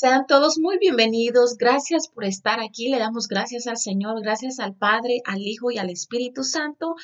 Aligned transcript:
Sean 0.00 0.26
todos 0.26 0.58
muy 0.58 0.78
bienvenidos. 0.78 1.58
Gracias 1.58 2.08
por 2.08 2.24
estar 2.24 2.58
aquí. 2.58 2.88
Le 2.88 2.98
damos 2.98 3.28
gracias 3.28 3.66
al 3.66 3.76
Señor, 3.76 4.22
gracias 4.22 4.58
al 4.58 4.74
Padre, 4.74 5.20
al 5.26 5.42
Hijo 5.42 5.70
y 5.70 5.76
al 5.76 5.90
Espíritu 5.90 6.42
Santo 6.42 6.94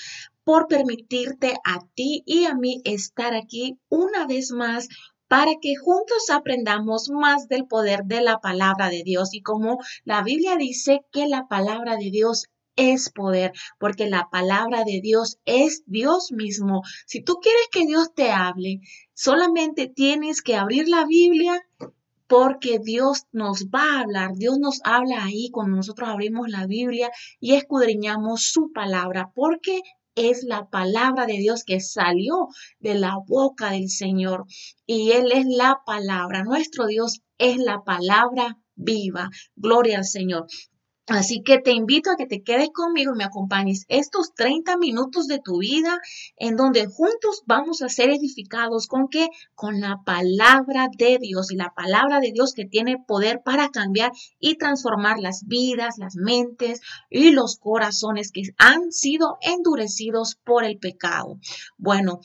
por 0.45 0.67
permitirte 0.67 1.59
a 1.63 1.87
ti 1.95 2.23
y 2.25 2.47
a 2.47 2.55
mí 2.55 2.81
estar 2.87 3.35
aquí 3.35 3.79
una 3.91 4.27
vez 4.27 4.51
más 4.51 4.89
para 5.29 5.57
que 5.61 5.77
juntos 5.77 6.31
aprendamos 6.31 7.11
más 7.11 7.49
del 7.49 7.67
poder 7.67 8.05
de 8.05 8.23
la 8.23 8.39
palabra 8.39 8.89
de 8.89 9.03
Dios. 9.03 9.35
Y 9.35 9.43
como 9.43 9.77
la 10.05 10.23
Biblia 10.23 10.57
dice 10.57 11.05
que 11.13 11.29
la 11.29 11.49
palabra 11.49 11.97
de 11.97 12.11
Dios 12.11 12.47
es 12.77 13.11
poder, 13.11 13.53
porque 13.79 14.07
la 14.09 14.31
palabra 14.31 14.85
de 14.85 15.03
Dios 15.03 15.37
es 15.45 15.83
Dios 15.85 16.33
mismo. 16.33 16.81
Si 17.07 17.23
tú 17.23 17.41
quieres 17.43 17.69
que 17.71 17.85
Dios 17.85 18.15
te 18.15 18.31
hable, 18.31 18.81
solamente 19.13 19.87
tienes 19.87 20.41
que 20.41 20.57
abrir 20.57 20.89
la 20.89 21.05
Biblia 21.05 21.63
porque 22.27 22.79
Dios 22.79 23.25
nos 23.33 23.67
va 23.67 23.97
a 23.97 24.01
hablar, 24.01 24.33
Dios 24.35 24.59
nos 24.59 24.81
habla 24.85 25.25
ahí 25.25 25.51
cuando 25.53 25.77
nosotros 25.77 26.09
abrimos 26.09 26.49
la 26.49 26.67
Biblia 26.67 27.11
y 27.41 27.55
escudriñamos 27.55 28.51
su 28.51 28.73
palabra, 28.73 29.33
porque 29.35 29.83
es 30.17 30.43
la 30.45 30.69
palabra 30.69 31.27
de 31.27 31.35
Dios 31.39 31.63
que 31.65 31.81
salió 31.81 32.49
de 32.81 32.95
la 32.95 33.17
boca 33.27 33.71
del 33.71 33.91
Señor 33.91 34.47
y 34.87 35.13
Él 35.13 35.31
es 35.33 35.47
la 35.47 35.81
palabra, 35.85 36.43
nuestro 36.43 36.87
Dios 36.87 37.21
es 37.39 37.59
la 37.59 37.85
palabra 37.85 38.59
viva. 38.75 39.31
Gloria 39.55 39.99
al 39.99 40.05
Señor. 40.05 40.47
Así 41.09 41.43
que 41.43 41.59
te 41.59 41.71
invito 41.71 42.11
a 42.11 42.17
que 42.17 42.27
te 42.27 42.43
quedes 42.43 42.71
conmigo 42.73 43.13
y 43.15 43.19
me 43.19 43.25
acompañes 43.25 43.85
estos 43.87 44.35
30 44.35 44.77
minutos 44.77 45.29
de 45.29 45.39
tu 45.39 45.59
vida 45.59 46.01
en 46.37 46.57
donde 46.57 46.87
juntos 46.87 47.45
vamos 47.47 47.81
a 47.81 47.89
ser 47.89 48.11
edificados 48.11 48.89
con 48.89 49.07
qué? 49.07 49.29
Con 49.55 49.81
la 49.81 50.03
palabra 50.05 50.89
de 50.99 51.19
Dios 51.21 51.53
y 51.53 51.57
la 51.57 51.73
palabra 51.77 52.19
de 52.19 52.33
Dios 52.33 52.55
que 52.55 52.65
tiene 52.65 52.99
poder 52.99 53.43
para 53.45 53.69
cambiar 53.69 54.11
y 54.41 54.57
transformar 54.57 55.21
las 55.21 55.47
vidas, 55.47 55.97
las 55.99 56.17
mentes 56.17 56.81
y 57.09 57.31
los 57.31 57.57
corazones 57.59 58.33
que 58.33 58.43
han 58.59 58.91
sido 58.91 59.39
endurecidos 59.43 60.35
por 60.43 60.65
el 60.65 60.79
pecado. 60.79 61.39
Bueno, 61.79 62.19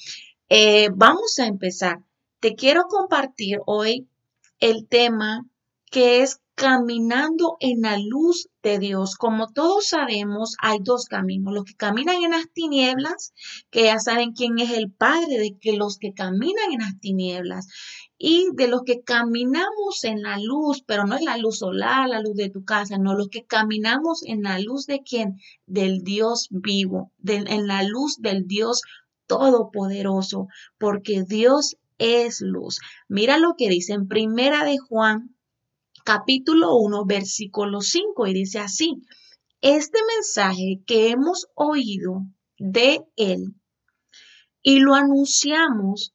eh, 0.49 0.89
vamos 0.95 1.37
a 1.37 1.45
empezar. 1.45 1.99
Te 2.39 2.55
quiero 2.55 2.85
compartir 2.89 3.59
hoy 3.67 4.09
el 4.59 4.87
tema 4.87 5.45
que 5.91 6.23
es 6.23 6.40
caminando 6.61 7.57
en 7.59 7.81
la 7.81 7.97
luz 7.97 8.47
de 8.61 8.77
Dios. 8.77 9.15
Como 9.15 9.47
todos 9.51 9.87
sabemos, 9.87 10.55
hay 10.61 10.77
dos 10.79 11.05
caminos. 11.05 11.55
Los 11.55 11.63
que 11.63 11.73
caminan 11.73 12.21
en 12.21 12.29
las 12.29 12.51
tinieblas, 12.53 13.33
que 13.71 13.85
ya 13.85 13.97
saben 13.97 14.33
quién 14.33 14.59
es 14.59 14.69
el 14.69 14.91
Padre 14.91 15.39
de 15.39 15.57
que 15.59 15.73
los 15.73 15.97
que 15.97 16.13
caminan 16.13 16.71
en 16.71 16.81
las 16.81 16.99
tinieblas. 16.99 17.67
Y 18.15 18.45
de 18.53 18.67
los 18.67 18.83
que 18.83 19.01
caminamos 19.01 20.03
en 20.03 20.21
la 20.21 20.37
luz, 20.37 20.83
pero 20.85 21.05
no 21.05 21.15
es 21.15 21.23
la 21.23 21.37
luz 21.37 21.57
solar, 21.57 22.07
la 22.07 22.21
luz 22.21 22.35
de 22.35 22.51
tu 22.51 22.63
casa, 22.63 22.99
no, 22.99 23.15
los 23.15 23.29
que 23.29 23.43
caminamos 23.43 24.21
en 24.23 24.43
la 24.43 24.59
luz 24.59 24.85
de 24.85 25.01
quién? 25.01 25.39
Del 25.65 26.03
Dios 26.03 26.47
vivo, 26.51 27.11
en 27.25 27.65
la 27.65 27.81
luz 27.81 28.17
del 28.19 28.45
Dios 28.45 28.83
todopoderoso, 29.25 30.47
porque 30.77 31.23
Dios 31.27 31.77
es 31.97 32.39
luz. 32.41 32.81
Mira 33.07 33.39
lo 33.39 33.55
que 33.57 33.67
dice 33.67 33.93
en 33.93 34.07
Primera 34.07 34.63
de 34.63 34.77
Juan 34.77 35.35
capítulo 36.03 36.75
1, 36.75 37.05
versículo 37.05 37.81
5, 37.81 38.27
y 38.27 38.33
dice 38.33 38.59
así, 38.59 39.01
este 39.61 39.99
mensaje 40.15 40.81
que 40.85 41.09
hemos 41.09 41.47
oído 41.55 42.23
de 42.57 43.01
Él 43.15 43.55
y 44.63 44.79
lo 44.79 44.95
anunciamos, 44.95 46.13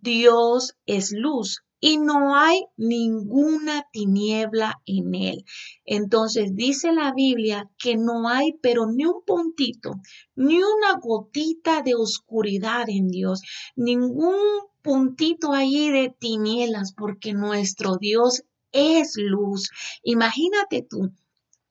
Dios 0.00 0.74
es 0.86 1.12
luz 1.12 1.64
y 1.80 1.98
no 1.98 2.34
hay 2.34 2.64
ninguna 2.76 3.86
tiniebla 3.92 4.80
en 4.86 5.14
Él. 5.14 5.44
Entonces 5.84 6.54
dice 6.54 6.92
la 6.92 7.12
Biblia 7.12 7.70
que 7.78 7.96
no 7.96 8.28
hay 8.28 8.54
pero 8.62 8.86
ni 8.86 9.04
un 9.04 9.22
puntito, 9.26 9.96
ni 10.34 10.56
una 10.56 10.98
gotita 11.00 11.82
de 11.82 11.94
oscuridad 11.94 12.84
en 12.88 13.08
Dios, 13.08 13.42
ningún 13.76 14.36
puntito 14.82 15.52
ahí 15.52 15.90
de 15.90 16.14
tinieblas, 16.18 16.94
porque 16.96 17.34
nuestro 17.34 17.96
Dios 17.98 18.44
es 18.74 19.14
luz. 19.16 19.70
Imagínate 20.02 20.86
tú, 20.88 21.10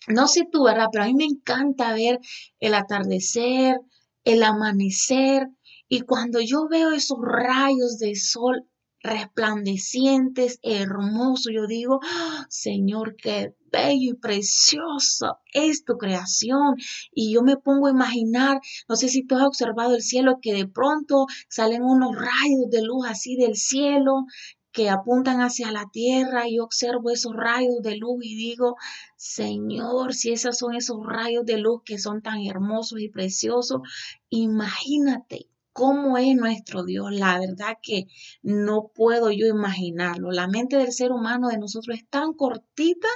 no 0.08 0.28
sé 0.28 0.47
tú, 0.52 0.64
¿verdad? 0.64 0.88
Pero 0.91 1.03
a 1.03 1.08
mí 1.08 1.14
me 1.14 1.25
encanta 1.25 1.94
ver 1.94 2.19
el 2.59 2.74
atardecer, 2.74 3.80
el 4.24 4.41
amanecer, 4.44 5.50
y 5.88 6.02
cuando 6.02 6.40
yo 6.41 6.68
veo 6.68 6.91
esos 6.91 7.19
rayos 7.22 8.00
de 8.00 8.16
sol 8.16 8.66
resplandecientes, 9.03 10.59
hermosos, 10.64 11.52
yo 11.53 11.68
digo, 11.68 12.00
¡Ah, 12.03 12.47
Señor, 12.50 13.16
qué 13.18 13.53
bello 13.72 14.12
y 14.12 14.14
precioso 14.14 15.40
es 15.53 15.84
tu 15.84 15.97
creación. 15.97 16.75
Y 17.12 17.34
yo 17.34 17.44
me 17.44 17.58
pongo 17.58 17.88
a 17.88 17.91
imaginar, 17.91 18.62
no 18.88 18.96
sé 18.96 19.09
si 19.09 19.25
tú 19.25 19.35
has 19.35 19.44
observado 19.44 19.96
el 19.96 20.02
cielo, 20.02 20.40
que 20.41 20.53
de 20.53 20.68
pronto 20.68 21.25
salen 21.50 21.84
unos 21.84 22.16
rayos 22.16 22.70
de 22.72 22.81
luz 22.81 23.06
así 23.08 23.35
del 23.35 23.56
cielo 23.56 24.25
que 24.73 24.89
apuntan 24.89 25.39
hacia 25.41 25.72
la 25.72 25.88
tierra 25.91 26.50
y 26.50 26.59
observo 26.59 27.11
esos 27.11 27.34
rayos 27.35 27.81
de 27.84 27.95
luz 27.95 28.25
y 28.25 28.35
digo, 28.35 28.75
Señor, 29.16 30.16
si 30.16 30.31
esos 30.31 30.57
son 30.57 30.73
esos 30.73 30.97
rayos 31.06 31.45
de 31.45 31.59
luz 31.59 31.84
que 31.85 32.00
son 32.00 32.23
tan 32.23 32.41
hermosos 32.41 33.00
y 33.00 33.07
preciosos, 33.07 33.81
imagínate 34.29 35.47
cómo 35.73 36.17
es 36.17 36.35
nuestro 36.35 36.84
Dios. 36.84 37.11
La 37.11 37.39
verdad 37.39 37.78
que 37.84 38.07
no 38.41 38.91
puedo 38.95 39.31
yo 39.31 39.45
imaginarlo. 39.45 40.31
La 40.31 40.47
mente 40.47 40.78
del 40.78 40.91
ser 40.91 41.11
humano 41.11 41.50
de 41.50 41.59
nosotros 41.59 41.95
es 41.97 42.07
tan 42.09 42.34
cortita 42.34 43.07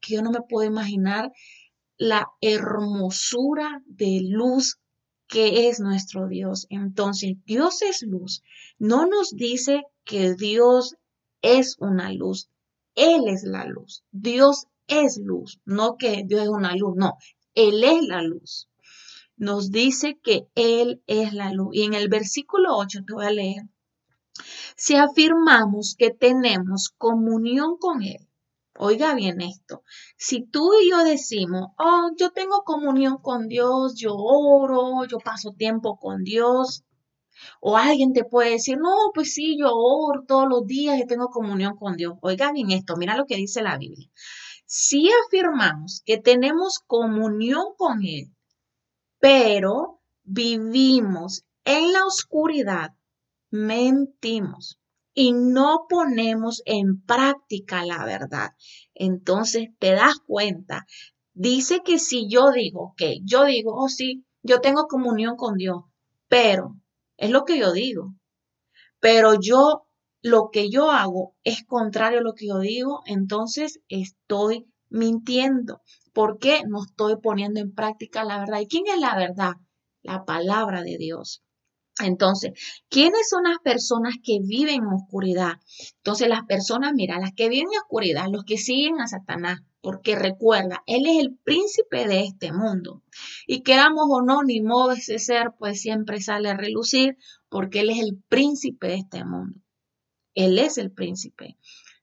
que 0.00 0.14
yo 0.14 0.22
no 0.22 0.30
me 0.30 0.40
puedo 0.40 0.66
imaginar 0.66 1.30
la 1.98 2.26
hermosura 2.40 3.82
de 3.86 4.20
luz 4.22 4.78
que 5.28 5.68
es 5.68 5.78
nuestro 5.78 6.26
Dios. 6.26 6.66
Entonces, 6.70 7.36
Dios 7.46 7.82
es 7.82 8.02
luz. 8.02 8.42
No 8.78 9.06
nos 9.06 9.34
dice 9.34 9.82
que 10.04 10.34
Dios 10.34 10.96
es 11.42 11.76
una 11.78 12.12
luz. 12.12 12.48
Él 12.94 13.28
es 13.28 13.42
la 13.44 13.66
luz. 13.66 14.04
Dios 14.10 14.66
es 14.86 15.18
luz. 15.18 15.60
No 15.64 15.96
que 15.96 16.24
Dios 16.24 16.42
es 16.42 16.48
una 16.48 16.74
luz, 16.76 16.94
no. 16.96 17.18
Él 17.54 17.84
es 17.84 18.02
la 18.06 18.22
luz. 18.22 18.68
Nos 19.36 19.70
dice 19.70 20.18
que 20.22 20.48
Él 20.54 21.02
es 21.06 21.32
la 21.32 21.52
luz. 21.52 21.70
Y 21.74 21.82
en 21.82 21.94
el 21.94 22.08
versículo 22.08 22.76
8 22.76 23.00
te 23.06 23.12
voy 23.12 23.26
a 23.26 23.30
leer. 23.30 23.62
Si 24.76 24.94
afirmamos 24.94 25.94
que 25.98 26.10
tenemos 26.10 26.88
comunión 26.96 27.76
con 27.78 28.02
Él, 28.02 28.28
oiga 28.78 29.14
bien 29.14 29.40
esto, 29.40 29.82
si 30.16 30.46
tú 30.46 30.72
y 30.80 30.90
yo 30.90 31.04
decimos, 31.04 31.68
oh, 31.78 32.10
yo 32.16 32.30
tengo 32.30 32.62
comunión 32.64 33.18
con 33.18 33.48
Dios, 33.48 33.94
yo 33.96 34.14
oro, 34.14 35.04
yo 35.04 35.18
paso 35.18 35.52
tiempo 35.52 35.98
con 35.98 36.24
Dios, 36.24 36.84
o 37.60 37.76
alguien 37.76 38.12
te 38.12 38.24
puede 38.24 38.50
decir, 38.50 38.78
no, 38.78 38.94
pues 39.14 39.34
sí, 39.34 39.56
yo 39.58 39.70
oro 39.72 40.24
todos 40.26 40.48
los 40.48 40.66
días 40.66 40.98
y 40.98 41.06
tengo 41.06 41.28
comunión 41.28 41.76
con 41.76 41.96
Dios. 41.96 42.14
Oiga 42.22 42.52
bien 42.52 42.70
esto, 42.70 42.96
mira 42.96 43.16
lo 43.16 43.26
que 43.26 43.36
dice 43.36 43.62
la 43.62 43.78
Biblia. 43.78 44.08
Si 44.66 45.10
afirmamos 45.26 46.02
que 46.04 46.18
tenemos 46.18 46.78
comunión 46.86 47.74
con 47.76 48.02
Él, 48.04 48.34
pero 49.18 50.00
vivimos 50.24 51.44
en 51.64 51.92
la 51.92 52.04
oscuridad, 52.06 52.94
mentimos 53.50 54.80
y 55.14 55.32
no 55.32 55.86
ponemos 55.88 56.62
en 56.64 57.02
práctica 57.02 57.84
la 57.84 58.04
verdad. 58.04 58.52
Entonces 58.94 59.68
te 59.78 59.92
das 59.92 60.16
cuenta, 60.26 60.86
dice 61.34 61.82
que 61.84 61.98
si 61.98 62.28
yo 62.28 62.50
digo, 62.50 62.94
que 62.96 63.18
yo 63.22 63.44
digo, 63.44 63.74
oh 63.74 63.88
sí, 63.88 64.24
yo 64.42 64.60
tengo 64.60 64.86
comunión 64.86 65.36
con 65.36 65.56
Dios, 65.56 65.84
pero 66.28 66.76
es 67.22 67.30
lo 67.30 67.44
que 67.44 67.56
yo 67.56 67.72
digo. 67.72 68.16
Pero 68.98 69.38
yo, 69.40 69.86
lo 70.22 70.50
que 70.52 70.70
yo 70.70 70.90
hago 70.90 71.36
es 71.44 71.64
contrario 71.64 72.18
a 72.18 72.22
lo 72.22 72.34
que 72.34 72.48
yo 72.48 72.58
digo, 72.58 73.02
entonces 73.06 73.78
estoy 73.88 74.66
mintiendo. 74.90 75.82
¿Por 76.12 76.38
qué 76.38 76.62
no 76.66 76.82
estoy 76.82 77.16
poniendo 77.22 77.60
en 77.60 77.72
práctica 77.72 78.24
la 78.24 78.40
verdad? 78.40 78.58
¿Y 78.60 78.66
quién 78.66 78.88
es 78.88 78.98
la 78.98 79.16
verdad? 79.16 79.52
La 80.02 80.24
palabra 80.24 80.82
de 80.82 80.98
Dios. 80.98 81.44
Entonces, 82.00 82.52
¿quiénes 82.88 83.28
son 83.28 83.44
las 83.44 83.58
personas 83.62 84.14
que 84.20 84.40
viven 84.42 84.82
en 84.82 84.86
oscuridad? 84.86 85.54
Entonces, 85.98 86.28
las 86.28 86.42
personas, 86.42 86.92
mira, 86.92 87.20
las 87.20 87.32
que 87.36 87.48
viven 87.48 87.68
en 87.72 87.78
oscuridad, 87.78 88.26
los 88.32 88.42
que 88.44 88.58
siguen 88.58 89.00
a 89.00 89.06
Satanás, 89.06 89.60
porque 89.82 90.14
recuerda, 90.14 90.82
Él 90.86 91.06
es 91.06 91.18
el 91.18 91.36
príncipe 91.36 92.06
de 92.06 92.20
este 92.20 92.52
mundo. 92.52 93.02
Y 93.46 93.62
queramos 93.62 94.06
o 94.08 94.22
no, 94.22 94.42
ni 94.42 94.60
modo 94.60 94.92
ese 94.92 95.18
ser, 95.18 95.52
pues 95.58 95.82
siempre 95.82 96.22
sale 96.22 96.48
a 96.48 96.56
relucir, 96.56 97.18
porque 97.48 97.80
Él 97.80 97.90
es 97.90 97.98
el 97.98 98.16
príncipe 98.28 98.86
de 98.86 98.94
este 98.94 99.24
mundo. 99.24 99.60
Él 100.34 100.58
es 100.58 100.78
el 100.78 100.92
príncipe 100.92 101.58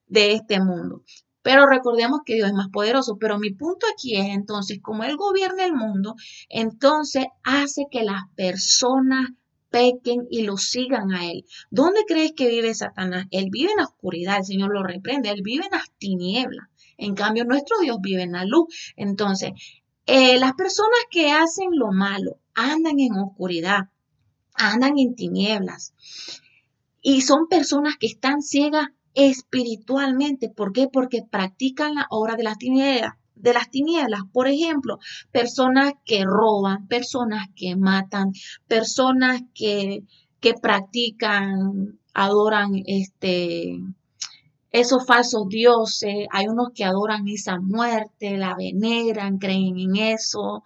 de 0.06 0.34
este 0.34 0.60
mundo. 0.60 1.04
Pero 1.42 1.66
recordemos 1.66 2.20
que 2.26 2.36
Dios 2.36 2.50
es 2.50 2.54
más 2.54 2.68
poderoso. 2.68 3.18
Pero 3.18 3.40
mi 3.40 3.52
punto 3.52 3.88
aquí 3.92 4.18
es 4.18 4.28
entonces, 4.28 4.80
como 4.82 5.06
Él 5.06 5.16
gobierna 5.16 5.64
el 5.66 5.74
mundo, 5.74 6.16
entonces 6.50 7.26
hace 7.44 7.86
que 7.90 8.04
las 8.04 8.24
personas 8.36 9.30
pequen 9.70 10.28
y 10.30 10.42
lo 10.42 10.58
sigan 10.58 11.12
a 11.12 11.30
él. 11.30 11.46
¿Dónde 11.70 12.02
crees 12.08 12.34
que 12.34 12.48
vive 12.48 12.74
Satanás? 12.74 13.28
Él 13.32 13.50
vive 13.52 13.72
en 13.72 13.78
la 13.78 13.86
oscuridad, 13.86 14.38
el 14.38 14.46
Señor 14.46 14.74
lo 14.74 14.84
reprende, 14.84 15.30
él 15.30 15.42
vive 15.44 15.66
en 15.66 15.72
las 15.72 15.92
tinieblas. 15.98 16.68
En 17.00 17.16
cambio, 17.16 17.46
nuestro 17.46 17.78
Dios 17.80 17.98
vive 18.02 18.24
en 18.24 18.34
la 18.34 18.46
luz. 18.46 18.94
Entonces, 18.96 19.52
eh, 20.06 20.38
las 20.38 20.54
personas 20.54 21.00
que 21.10 21.32
hacen 21.32 21.70
lo 21.72 21.92
malo 21.92 22.40
andan 22.54 23.00
en 23.00 23.14
oscuridad, 23.14 23.90
andan 24.54 24.98
en 24.98 25.16
tinieblas. 25.16 25.94
Y 27.02 27.22
son 27.22 27.48
personas 27.48 27.96
que 27.98 28.08
están 28.08 28.42
ciegas 28.42 28.88
espiritualmente. 29.14 30.50
¿Por 30.50 30.74
qué? 30.74 30.88
Porque 30.92 31.24
practican 31.24 31.96
la 31.96 32.08
obra 32.10 32.36
de 32.36 32.44
las 32.44 32.58
tinieblas. 32.58 33.14
De 33.36 33.54
las 33.54 33.72
tinieblas, 33.72 34.22
por 34.34 34.50
ejemplo, 34.50 35.00
personas 35.32 35.94
que 36.06 36.26
roban, 36.26 36.88
personas 36.88 37.48
que 37.56 37.78
matan, 37.78 38.34
personas 38.68 39.42
que, 39.54 40.04
que 40.42 40.56
practican, 40.56 41.98
adoran 42.14 42.72
este, 42.86 43.80
esos 44.72 45.06
falsos 45.06 45.48
dioses, 45.50 46.28
hay 46.32 46.48
unos 46.48 46.70
que 46.74 46.86
adoran 46.86 47.28
esa 47.28 47.60
muerte, 47.60 48.38
la 48.38 48.56
veneran, 48.56 49.38
creen 49.38 49.80
en 49.80 49.96
eso. 49.96 50.64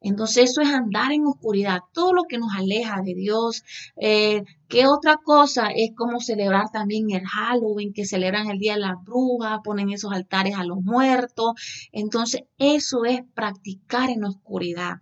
Entonces 0.00 0.50
eso 0.50 0.60
es 0.60 0.68
andar 0.68 1.10
en 1.12 1.26
oscuridad, 1.26 1.80
todo 1.92 2.12
lo 2.12 2.24
que 2.24 2.38
nos 2.38 2.54
aleja 2.54 3.00
de 3.02 3.14
Dios. 3.14 3.64
Eh, 3.96 4.44
¿Qué 4.68 4.86
otra 4.86 5.16
cosa? 5.16 5.68
Es 5.74 5.92
como 5.96 6.20
celebrar 6.20 6.70
también 6.70 7.10
el 7.10 7.26
Halloween, 7.26 7.92
que 7.92 8.04
celebran 8.04 8.48
el 8.48 8.58
Día 8.58 8.74
de 8.74 8.80
las 8.80 9.02
Brujas, 9.04 9.60
ponen 9.64 9.90
esos 9.90 10.12
altares 10.12 10.54
a 10.56 10.64
los 10.64 10.82
muertos. 10.82 11.54
Entonces 11.92 12.42
eso 12.58 13.04
es 13.04 13.22
practicar 13.34 14.10
en 14.10 14.24
oscuridad. 14.24 15.00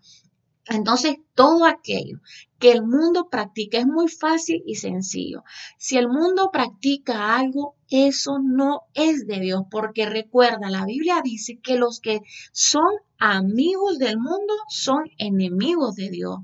Entonces, 0.66 1.16
todo 1.34 1.66
aquello 1.66 2.20
que 2.58 2.72
el 2.72 2.82
mundo 2.82 3.28
practica 3.31 3.78
es 3.78 3.87
muy 3.87 4.08
fácil 4.08 4.62
y 4.66 4.76
sencillo. 4.76 5.44
Si 5.76 5.99
el 5.99 6.08
mundo 6.08 6.50
practica 6.50 7.37
algo, 7.37 7.76
eso 7.90 8.38
no 8.43 8.82
es 8.94 9.26
de 9.26 9.40
Dios, 9.40 9.64
porque 9.70 10.06
recuerda, 10.06 10.70
la 10.70 10.87
Biblia 10.87 11.20
dice 11.22 11.58
que 11.62 11.76
los 11.76 12.00
que 12.00 12.20
son 12.52 12.87
amigos 13.19 13.99
del 13.99 14.16
mundo 14.16 14.55
son 14.69 15.02
enemigos 15.19 15.96
de 15.96 16.08
Dios, 16.08 16.38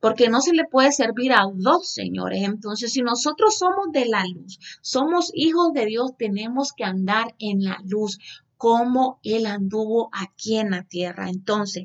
porque 0.00 0.28
no 0.28 0.40
se 0.40 0.54
le 0.54 0.64
puede 0.64 0.90
servir 0.90 1.32
a 1.32 1.44
dos 1.54 1.92
señores. 1.92 2.42
Entonces, 2.42 2.92
si 2.92 3.02
nosotros 3.02 3.56
somos 3.56 3.92
de 3.92 4.06
la 4.06 4.24
luz, 4.24 4.58
somos 4.80 5.30
hijos 5.34 5.72
de 5.72 5.86
Dios, 5.86 6.16
tenemos 6.18 6.72
que 6.72 6.82
andar 6.82 7.36
en 7.38 7.62
la 7.62 7.78
luz 7.84 8.18
como 8.56 9.20
Él 9.22 9.46
anduvo 9.46 10.10
aquí 10.12 10.58
en 10.58 10.72
la 10.72 10.82
tierra. 10.82 11.30
Entonces, 11.30 11.84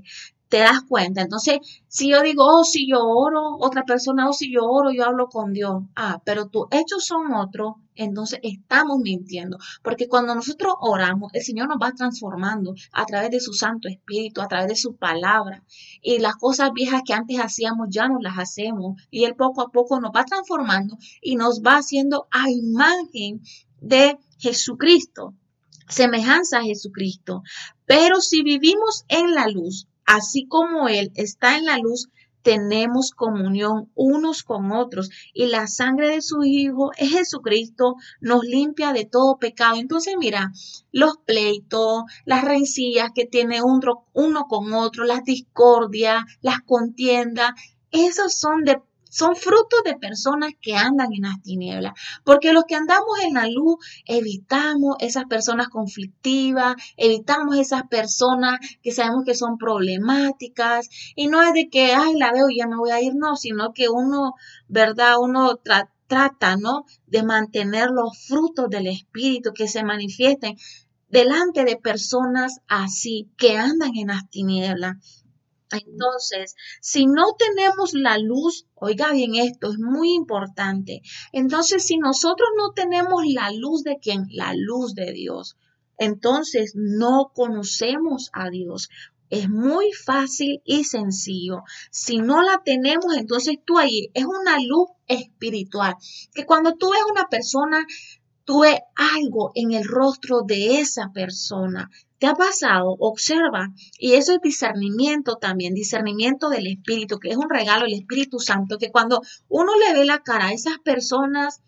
te 0.55 0.61
das 0.61 0.83
cuenta. 0.87 1.21
Entonces, 1.21 1.59
si 1.89 2.11
yo 2.11 2.21
digo, 2.21 2.45
oh, 2.45 2.63
si 2.63 2.87
yo 2.87 2.99
oro, 3.03 3.57
otra 3.59 3.83
persona, 3.83 4.29
oh, 4.29 4.31
si 4.31 4.53
yo 4.53 4.63
oro, 4.63 4.89
yo 4.89 5.03
hablo 5.03 5.27
con 5.27 5.51
Dios. 5.51 5.83
Ah, 5.97 6.21
pero 6.23 6.47
tus 6.47 6.67
hechos 6.71 7.05
son 7.05 7.33
otros, 7.33 7.73
entonces 7.93 8.39
estamos 8.41 8.99
mintiendo. 8.99 9.57
Porque 9.83 10.07
cuando 10.07 10.33
nosotros 10.33 10.75
oramos, 10.79 11.29
el 11.33 11.41
Señor 11.41 11.67
nos 11.67 11.75
va 11.77 11.91
transformando 11.91 12.73
a 12.93 13.05
través 13.05 13.31
de 13.31 13.41
su 13.41 13.51
Santo 13.51 13.89
Espíritu, 13.89 14.39
a 14.39 14.47
través 14.47 14.69
de 14.69 14.77
su 14.77 14.95
palabra. 14.95 15.61
Y 16.01 16.19
las 16.19 16.37
cosas 16.37 16.71
viejas 16.73 17.01
que 17.05 17.11
antes 17.11 17.37
hacíamos 17.37 17.87
ya 17.89 18.07
no 18.07 18.19
las 18.21 18.39
hacemos. 18.39 18.95
Y 19.11 19.25
Él 19.25 19.35
poco 19.35 19.61
a 19.61 19.71
poco 19.71 19.99
nos 19.99 20.11
va 20.15 20.23
transformando 20.23 20.97
y 21.21 21.35
nos 21.35 21.63
va 21.63 21.79
haciendo 21.79 22.29
a 22.31 22.49
imagen 22.49 23.41
de 23.81 24.17
Jesucristo 24.37 25.33
semejanza 25.89 26.59
a 26.59 26.63
Jesucristo. 26.63 27.43
Pero 27.85 28.19
si 28.21 28.41
vivimos 28.41 29.03
en 29.07 29.35
la 29.35 29.47
luz, 29.47 29.87
Así 30.05 30.47
como 30.47 30.87
Él 30.87 31.11
está 31.15 31.57
en 31.57 31.65
la 31.65 31.77
luz, 31.77 32.09
tenemos 32.45 33.09
comunión 33.09 33.89
unos 33.95 34.43
con 34.43 34.71
otros 34.71 35.09
y 35.33 35.47
la 35.47 35.65
sangre 35.65 36.09
de 36.09 36.21
su 36.21 36.43
Hijo 36.43 36.91
es 36.95 37.09
Jesucristo 37.09 37.95
nos 38.21 38.43
limpia 38.43 38.93
de 38.93 39.05
todo 39.05 39.37
pecado. 39.39 39.77
Entonces 39.77 40.13
mira, 40.19 40.51
los 40.91 41.17
pleitos, 41.25 42.03
las 42.23 42.43
rencillas 42.43 43.09
que 43.15 43.25
tiene 43.25 43.63
uno, 43.63 44.05
uno 44.13 44.45
con 44.47 44.71
otro, 44.73 45.05
las 45.05 45.23
discordias, 45.23 46.23
las 46.41 46.59
contiendas, 46.59 47.49
esos 47.89 48.37
son 48.37 48.63
de 48.63 48.79
son 49.15 49.37
frutos 49.37 49.79
de 49.85 49.95
personas 49.95 50.51
que 50.61 50.75
andan 50.75 51.13
en 51.13 51.21
las 51.21 51.41
tinieblas, 51.41 51.93
porque 52.25 52.51
los 52.51 52.65
que 52.65 52.75
andamos 52.75 53.17
en 53.23 53.35
la 53.35 53.47
luz 53.47 53.77
evitamos 54.05 54.97
esas 54.99 55.23
personas 55.25 55.69
conflictivas, 55.69 56.75
evitamos 56.97 57.57
esas 57.57 57.83
personas 57.87 58.59
que 58.83 58.91
sabemos 58.91 59.23
que 59.25 59.33
son 59.33 59.57
problemáticas, 59.57 60.89
y 61.15 61.27
no 61.27 61.41
es 61.41 61.53
de 61.53 61.69
que, 61.69 61.93
ay, 61.93 62.15
la 62.15 62.33
veo 62.33 62.49
y 62.49 62.57
ya 62.57 62.67
me 62.67 62.75
voy 62.75 62.91
a 62.91 63.01
ir, 63.01 63.15
no, 63.15 63.37
sino 63.37 63.71
que 63.71 63.87
uno, 63.87 64.33
¿verdad? 64.67 65.13
Uno 65.21 65.61
trata, 66.07 66.57
¿no? 66.57 66.83
De 67.07 67.23
mantener 67.23 67.91
los 67.91 68.17
frutos 68.27 68.69
del 68.69 68.87
Espíritu 68.87 69.53
que 69.53 69.69
se 69.69 69.85
manifiesten 69.85 70.57
delante 71.07 71.63
de 71.63 71.77
personas 71.77 72.59
así, 72.67 73.29
que 73.37 73.55
andan 73.55 73.95
en 73.95 74.07
las 74.07 74.29
tinieblas. 74.29 75.24
Entonces, 75.71 76.55
si 76.81 77.07
no 77.07 77.33
tenemos 77.37 77.93
la 77.93 78.17
luz, 78.17 78.67
oiga 78.75 79.11
bien 79.11 79.35
esto, 79.35 79.71
es 79.71 79.79
muy 79.79 80.13
importante. 80.13 81.01
Entonces, 81.31 81.85
si 81.85 81.97
nosotros 81.97 82.49
no 82.57 82.71
tenemos 82.73 83.23
la 83.25 83.51
luz 83.51 83.83
de 83.83 83.97
quién? 84.01 84.27
La 84.29 84.53
luz 84.55 84.93
de 84.93 85.11
Dios. 85.11 85.57
Entonces, 85.97 86.73
no 86.75 87.31
conocemos 87.33 88.29
a 88.33 88.49
Dios. 88.49 88.89
Es 89.29 89.49
muy 89.49 89.91
fácil 89.91 90.61
y 90.65 90.83
sencillo. 90.83 91.63
Si 91.89 92.19
no 92.19 92.43
la 92.43 92.61
tenemos, 92.63 93.15
entonces 93.17 93.57
tú 93.65 93.79
ahí 93.79 94.11
es 94.13 94.25
una 94.25 94.59
luz 94.59 94.89
espiritual. 95.07 95.95
Que 96.33 96.45
cuando 96.45 96.75
tú 96.75 96.91
ves 96.91 97.01
una 97.09 97.27
persona, 97.27 97.85
tú 98.45 98.61
ves 98.61 98.79
algo 98.95 99.51
en 99.55 99.73
el 99.73 99.83
rostro 99.83 100.41
de 100.43 100.79
esa 100.79 101.11
persona. 101.11 101.89
¿Te 102.19 102.27
ha 102.27 102.33
pasado? 102.33 102.95
Observa. 102.99 103.73
Y 103.99 104.13
eso 104.13 104.33
es 104.33 104.41
discernimiento 104.41 105.35
también, 105.35 105.73
discernimiento 105.73 106.49
del 106.49 106.67
Espíritu, 106.67 107.19
que 107.19 107.29
es 107.29 107.37
un 107.37 107.49
regalo 107.49 107.85
del 107.85 107.95
Espíritu 107.95 108.39
Santo, 108.39 108.77
que 108.77 108.91
cuando 108.91 109.21
uno 109.49 109.73
le 109.75 109.99
ve 109.99 110.05
la 110.05 110.19
cara 110.19 110.47
a 110.47 110.53
esas 110.53 110.77
personas, 110.79 111.61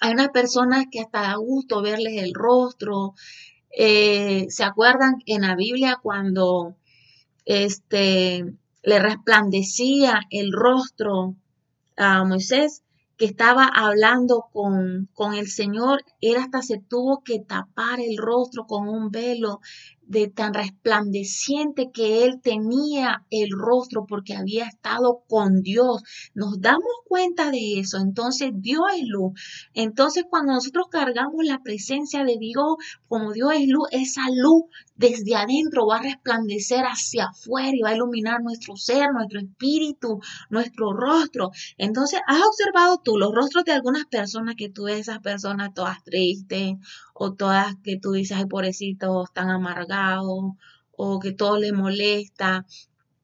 hay 0.00 0.12
unas 0.12 0.28
personas 0.28 0.86
que 0.90 1.00
hasta 1.00 1.22
da 1.22 1.34
gusto 1.36 1.82
verles 1.82 2.22
el 2.22 2.32
rostro. 2.32 3.14
Eh, 3.76 4.46
¿Se 4.48 4.64
acuerdan 4.64 5.16
en 5.26 5.42
la 5.42 5.56
Biblia 5.56 5.98
cuando 6.00 6.76
este, 7.44 8.54
le 8.82 8.98
resplandecía 9.00 10.20
el 10.30 10.52
rostro 10.52 11.34
a 11.96 12.24
Moisés? 12.24 12.83
Que 13.16 13.24
estaba 13.26 13.66
hablando 13.66 14.46
con, 14.52 15.08
con 15.14 15.34
el 15.34 15.48
Señor, 15.48 16.04
él 16.20 16.36
hasta 16.36 16.62
se 16.62 16.78
tuvo 16.78 17.22
que 17.22 17.40
tapar 17.40 18.00
el 18.00 18.16
rostro 18.16 18.66
con 18.66 18.88
un 18.88 19.10
velo 19.10 19.60
de 20.06 20.28
tan 20.28 20.54
resplandeciente 20.54 21.90
que 21.92 22.24
él 22.24 22.40
tenía 22.42 23.24
el 23.30 23.50
rostro 23.50 24.04
porque 24.06 24.34
había 24.34 24.66
estado 24.66 25.22
con 25.28 25.62
Dios. 25.62 26.02
Nos 26.34 26.60
damos 26.60 26.92
cuenta 27.06 27.50
de 27.50 27.80
eso. 27.80 27.98
Entonces 27.98 28.50
Dios 28.54 28.82
es 28.96 29.04
luz. 29.06 29.32
Entonces 29.74 30.24
cuando 30.28 30.52
nosotros 30.52 30.86
cargamos 30.90 31.44
la 31.44 31.62
presencia 31.62 32.24
de 32.24 32.36
Dios, 32.38 32.76
como 33.08 33.32
Dios 33.32 33.52
es 33.54 33.68
luz, 33.68 33.88
esa 33.92 34.22
luz 34.34 34.64
desde 34.96 35.34
adentro 35.34 35.86
va 35.86 35.96
a 35.96 36.02
resplandecer 36.02 36.84
hacia 36.84 37.26
afuera 37.26 37.72
y 37.72 37.80
va 37.80 37.90
a 37.90 37.96
iluminar 37.96 38.42
nuestro 38.42 38.76
ser, 38.76 39.08
nuestro 39.12 39.40
espíritu, 39.40 40.20
nuestro 40.50 40.92
rostro. 40.92 41.50
Entonces, 41.78 42.20
¿has 42.26 42.42
observado 42.42 43.00
tú 43.02 43.16
los 43.16 43.34
rostros 43.34 43.64
de 43.64 43.72
algunas 43.72 44.04
personas 44.06 44.54
que 44.56 44.68
tú 44.68 44.84
ves 44.84 45.00
esas 45.00 45.20
personas 45.20 45.74
todas 45.74 46.02
tristes 46.04 46.74
o 47.14 47.32
todas 47.32 47.76
que 47.82 47.98
tú 47.98 48.12
dices, 48.12 48.36
ay, 48.36 48.46
pobrecitos, 48.46 49.28
están 49.28 49.50
amargados 49.50 50.54
o 50.96 51.20
que 51.20 51.32
todo 51.32 51.58
les 51.58 51.72
molesta? 51.72 52.66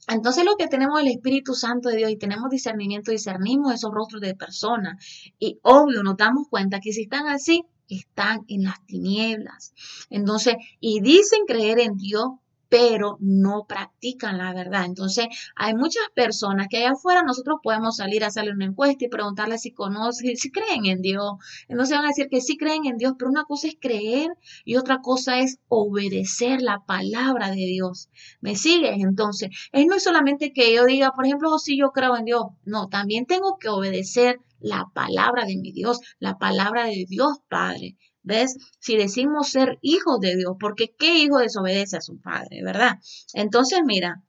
Entonces 0.09 0.44
lo 0.44 0.56
que 0.56 0.66
tenemos 0.66 1.00
el 1.00 1.09
Espíritu 1.09 1.54
Santo 1.54 1.88
de 1.88 1.97
Dios 1.97 2.11
y 2.11 2.16
tenemos 2.16 2.50
discernimiento, 2.50 3.11
discernimos 3.11 3.75
esos 3.75 3.92
rostros 3.92 4.20
de 4.20 4.35
personas. 4.35 5.04
Y 5.38 5.59
obvio, 5.62 6.02
nos 6.02 6.16
damos 6.16 6.49
cuenta 6.49 6.80
que 6.80 6.92
si 6.92 7.02
están 7.02 7.28
así, 7.28 7.64
están 7.88 8.44
en 8.49 8.64
las 8.64 8.85
tinieblas. 8.87 9.73
Entonces, 10.09 10.54
y 10.80 11.00
dicen 11.00 11.40
creer 11.47 11.80
en 11.80 11.97
Dios, 11.97 12.26
pero 12.71 13.19
no 13.21 13.67
practican 13.69 14.39
la 14.39 14.55
verdad. 14.55 14.87
Entonces, 14.87 15.27
hay 15.57 15.75
muchas 15.75 16.05
personas 16.15 16.69
que 16.71 16.79
allá 16.79 16.93
afuera 16.93 17.23
nosotros 17.23 17.59
podemos 17.62 17.97
salir 17.97 18.25
a 18.25 18.29
hacerle 18.29 18.53
una 18.53 18.67
encuesta 18.67 19.05
y 19.05 19.09
preguntarles 19.09 19.62
si 19.62 19.73
conocen, 19.73 20.37
si 20.37 20.50
creen 20.50 20.87
en 20.87 21.03
Dios. 21.03 21.33
Entonces 21.69 21.97
van 21.97 22.07
a 22.07 22.09
decir 22.09 22.29
que 22.31 22.41
sí 22.41 22.57
creen 22.57 22.87
en 22.87 22.97
Dios, 22.97 23.15
pero 23.19 23.31
una 23.31 23.45
cosa 23.45 23.69
es 23.69 23.77
creer 23.79 24.31
y 24.65 24.77
otra 24.77 25.00
cosa 25.03 25.41
es 25.41 25.59
obedecer 25.69 26.62
la 26.62 26.85
palabra 26.87 27.50
de 27.50 27.57
Dios. 27.57 28.09
¿Me 28.41 28.55
sigues? 28.55 29.03
Entonces, 29.03 29.50
es 29.73 29.87
no 29.87 29.99
solamente 29.99 30.53
que 30.53 30.73
yo 30.73 30.87
diga, 30.87 31.11
por 31.11 31.27
ejemplo, 31.27 31.59
si 31.59 31.77
yo 31.77 31.91
creo 31.91 32.17
en 32.17 32.25
Dios. 32.25 32.45
No, 32.65 32.89
también 32.89 33.27
tengo 33.27 33.59
que 33.59 33.69
obedecer 33.69 34.41
la 34.61 34.87
palabra 34.95 35.45
de 35.45 35.57
mi 35.57 35.73
Dios, 35.73 35.99
la 36.21 36.39
palabra 36.39 36.85
de 36.85 37.05
Dios 37.09 37.39
Padre. 37.49 37.97
¿Ves? 38.23 38.57
Si 38.79 38.97
decimos 38.97 39.50
ser 39.50 39.79
hijos 39.81 40.21
de 40.21 40.37
Dios, 40.37 40.57
porque 40.61 40.95
¿qué 40.99 41.19
hijo 41.19 41.39
desobedece 41.39 41.97
a 41.97 42.03
su 42.03 42.21
padre, 42.21 42.62
verdad? 42.62 42.99
Entonces, 43.33 43.81
mira, 43.85 44.23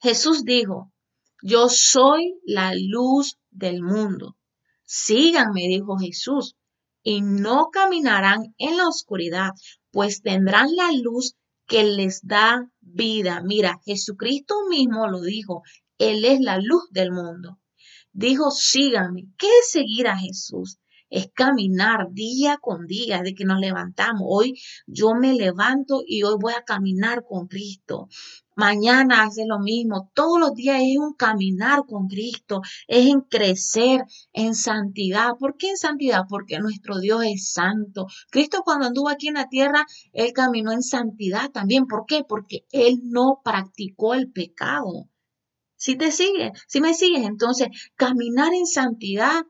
Jesús 0.00 0.44
dijo, 0.44 0.92
Yo 1.42 1.68
soy 1.68 2.34
la 2.44 2.74
luz 2.74 3.38
del 3.50 3.82
mundo. 3.82 4.36
Síganme, 4.84 5.62
dijo 5.68 5.96
Jesús, 5.96 6.56
y 7.02 7.22
no 7.22 7.70
caminarán 7.72 8.54
en 8.58 8.76
la 8.76 8.88
oscuridad, 8.88 9.50
pues 9.90 10.22
tendrán 10.22 10.74
la 10.76 10.92
luz 10.92 11.36
que 11.66 11.84
les 11.84 12.26
da 12.26 12.70
vida. 12.80 13.42
Mira, 13.42 13.80
Jesucristo 13.84 14.54
mismo 14.68 15.08
lo 15.08 15.20
dijo, 15.20 15.62
Él 15.98 16.24
es 16.24 16.40
la 16.40 16.58
luz 16.58 16.82
del 16.90 17.12
mundo. 17.12 17.58
Dijo, 18.12 18.50
síganme. 18.50 19.28
¿Qué 19.38 19.46
es 19.60 19.70
seguir 19.70 20.06
a 20.06 20.18
Jesús? 20.18 20.78
Es 21.12 21.30
caminar 21.34 22.10
día 22.12 22.56
con 22.56 22.86
día, 22.86 23.22
de 23.22 23.34
que 23.34 23.44
nos 23.44 23.60
levantamos. 23.60 24.22
Hoy 24.24 24.58
yo 24.86 25.14
me 25.14 25.34
levanto 25.34 26.02
y 26.06 26.22
hoy 26.22 26.36
voy 26.40 26.54
a 26.54 26.64
caminar 26.64 27.24
con 27.28 27.48
Cristo. 27.48 28.08
Mañana 28.56 29.24
hace 29.24 29.44
lo 29.46 29.58
mismo. 29.58 30.10
Todos 30.14 30.40
los 30.40 30.54
días 30.54 30.80
es 30.80 30.96
un 30.96 31.12
caminar 31.12 31.84
con 31.86 32.08
Cristo, 32.08 32.62
es 32.86 33.06
en 33.06 33.20
crecer 33.20 34.04
en 34.32 34.54
santidad. 34.54 35.32
¿Por 35.38 35.58
qué 35.58 35.68
en 35.68 35.76
santidad? 35.76 36.22
Porque 36.28 36.58
nuestro 36.58 36.98
Dios 36.98 37.22
es 37.26 37.52
santo. 37.52 38.06
Cristo 38.30 38.62
cuando 38.64 38.86
anduvo 38.86 39.10
aquí 39.10 39.28
en 39.28 39.34
la 39.34 39.48
tierra, 39.50 39.86
Él 40.14 40.32
caminó 40.32 40.72
en 40.72 40.82
santidad 40.82 41.50
también. 41.50 41.86
¿Por 41.86 42.06
qué? 42.06 42.24
Porque 42.26 42.64
Él 42.72 43.00
no 43.04 43.42
practicó 43.44 44.14
el 44.14 44.32
pecado. 44.32 45.10
Si 45.76 45.96
te 45.96 46.10
sigues, 46.10 46.52
si 46.68 46.80
me 46.80 46.94
sigues, 46.94 47.26
entonces 47.26 47.68
caminar 47.96 48.54
en 48.54 48.66
santidad 48.66 49.44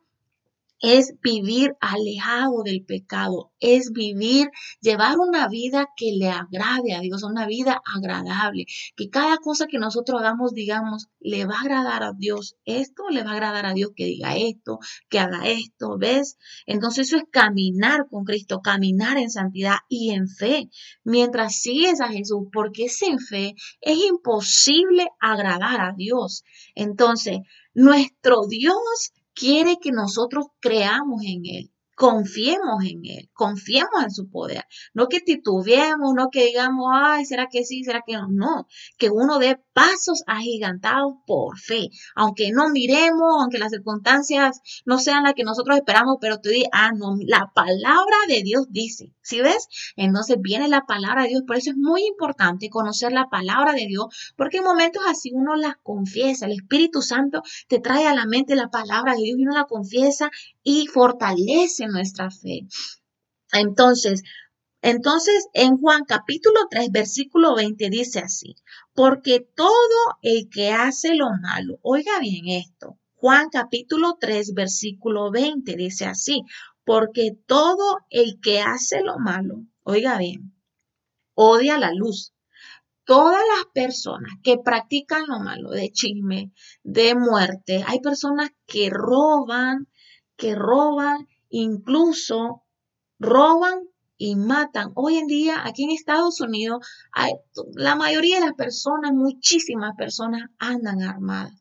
es 0.82 1.14
vivir 1.22 1.76
alejado 1.80 2.64
del 2.64 2.84
pecado, 2.84 3.52
es 3.60 3.92
vivir, 3.92 4.48
llevar 4.80 5.16
una 5.18 5.46
vida 5.48 5.86
que 5.96 6.10
le 6.18 6.28
agrade 6.28 6.94
a 6.94 7.00
Dios, 7.00 7.22
una 7.22 7.46
vida 7.46 7.80
agradable, 7.94 8.66
que 8.96 9.08
cada 9.08 9.36
cosa 9.36 9.66
que 9.68 9.78
nosotros 9.78 10.20
hagamos, 10.20 10.52
digamos, 10.52 11.06
le 11.20 11.46
va 11.46 11.54
a 11.54 11.60
agradar 11.60 12.02
a 12.02 12.12
Dios 12.12 12.56
esto, 12.64 13.04
le 13.10 13.22
va 13.22 13.30
a 13.30 13.34
agradar 13.34 13.64
a 13.64 13.74
Dios 13.74 13.92
que 13.94 14.06
diga 14.06 14.36
esto, 14.36 14.80
que 15.08 15.20
haga 15.20 15.46
esto, 15.46 15.98
¿ves? 15.98 16.36
Entonces 16.66 17.06
eso 17.06 17.16
es 17.16 17.24
caminar 17.30 18.08
con 18.10 18.24
Cristo, 18.24 18.60
caminar 18.60 19.18
en 19.18 19.30
santidad 19.30 19.76
y 19.88 20.10
en 20.10 20.28
fe, 20.28 20.68
mientras 21.04 21.60
sigues 21.60 22.00
a 22.00 22.08
Jesús, 22.08 22.48
porque 22.52 22.88
sin 22.88 23.20
fe 23.20 23.54
es 23.80 23.98
imposible 23.98 25.06
agradar 25.20 25.80
a 25.80 25.92
Dios. 25.96 26.42
Entonces, 26.74 27.38
nuestro 27.72 28.48
Dios 28.48 29.12
quiere 29.34 29.78
que 29.80 29.92
nosotros 29.92 30.46
creamos 30.60 31.22
en 31.24 31.42
Él. 31.46 31.72
Confiemos 32.02 32.82
en 32.82 33.00
Él, 33.04 33.30
confiemos 33.32 34.02
en 34.02 34.10
su 34.10 34.28
poder. 34.28 34.64
No 34.92 35.06
que 35.06 35.20
titubeemos, 35.20 36.14
no 36.16 36.30
que 36.32 36.46
digamos, 36.46 36.86
ay, 36.92 37.24
¿será 37.24 37.46
que 37.46 37.62
sí? 37.62 37.84
¿Será 37.84 38.02
que 38.04 38.14
no? 38.14 38.26
No, 38.28 38.66
que 38.98 39.08
uno 39.08 39.38
dé 39.38 39.60
pasos 39.72 40.24
agigantados 40.26 41.14
por 41.28 41.60
fe. 41.60 41.90
Aunque 42.16 42.50
no 42.50 42.70
miremos, 42.70 43.40
aunque 43.40 43.58
las 43.58 43.70
circunstancias 43.70 44.62
no 44.84 44.98
sean 44.98 45.22
las 45.22 45.34
que 45.34 45.44
nosotros 45.44 45.76
esperamos, 45.76 46.16
pero 46.20 46.40
tú 46.40 46.48
dices, 46.48 46.68
ah, 46.72 46.90
no, 46.90 47.14
la 47.24 47.52
palabra 47.54 48.16
de 48.26 48.42
Dios 48.42 48.66
dice. 48.70 49.12
¿Sí 49.22 49.40
ves? 49.40 49.68
Entonces 49.94 50.38
viene 50.40 50.66
la 50.66 50.84
palabra 50.86 51.22
de 51.22 51.28
Dios. 51.28 51.42
Por 51.46 51.56
eso 51.56 51.70
es 51.70 51.76
muy 51.76 52.04
importante 52.04 52.68
conocer 52.68 53.12
la 53.12 53.28
palabra 53.30 53.74
de 53.74 53.86
Dios, 53.86 54.06
porque 54.36 54.56
en 54.56 54.64
momentos 54.64 55.04
así 55.08 55.30
uno 55.32 55.54
las 55.54 55.76
confiesa. 55.84 56.46
El 56.46 56.52
Espíritu 56.52 57.00
Santo 57.00 57.42
te 57.68 57.78
trae 57.78 58.08
a 58.08 58.14
la 58.14 58.26
mente 58.26 58.56
la 58.56 58.70
palabra 58.70 59.12
de 59.14 59.22
Dios 59.22 59.38
y 59.38 59.44
uno 59.44 59.54
la 59.54 59.66
confiesa 59.66 60.30
y 60.62 60.86
fortalece 60.86 61.86
nuestra 61.86 62.30
fe. 62.30 62.66
Entonces, 63.52 64.22
entonces 64.80 65.46
en 65.54 65.76
Juan 65.78 66.04
capítulo 66.04 66.60
3, 66.70 66.90
versículo 66.90 67.54
20 67.54 67.90
dice 67.90 68.20
así, 68.20 68.56
porque 68.94 69.46
todo 69.54 70.18
el 70.22 70.48
que 70.50 70.70
hace 70.70 71.14
lo 71.14 71.30
malo, 71.40 71.78
oiga 71.82 72.18
bien 72.20 72.48
esto, 72.48 72.98
Juan 73.14 73.50
capítulo 73.50 74.16
3, 74.20 74.52
versículo 74.54 75.30
20 75.30 75.76
dice 75.76 76.06
así, 76.06 76.42
porque 76.84 77.30
todo 77.46 77.98
el 78.10 78.40
que 78.40 78.60
hace 78.60 79.02
lo 79.02 79.18
malo, 79.18 79.64
oiga 79.84 80.18
bien, 80.18 80.52
odia 81.34 81.78
la 81.78 81.92
luz. 81.92 82.32
Todas 83.04 83.40
las 83.56 83.66
personas 83.72 84.32
que 84.42 84.58
practican 84.58 85.26
lo 85.26 85.38
malo, 85.38 85.70
de 85.70 85.90
chisme, 85.90 86.52
de 86.82 87.14
muerte, 87.14 87.84
hay 87.86 88.00
personas 88.00 88.50
que 88.66 88.90
roban, 88.90 89.88
que 90.42 90.56
roban, 90.56 91.28
incluso 91.50 92.64
roban 93.20 93.88
y 94.16 94.34
matan. 94.34 94.90
Hoy 94.96 95.18
en 95.18 95.28
día, 95.28 95.64
aquí 95.64 95.84
en 95.84 95.90
Estados 95.90 96.40
Unidos, 96.40 96.84
la 97.74 97.94
mayoría 97.94 98.40
de 98.40 98.46
las 98.46 98.54
personas, 98.54 99.12
muchísimas 99.12 99.94
personas 99.96 100.50
andan 100.58 101.00
armadas. 101.02 101.52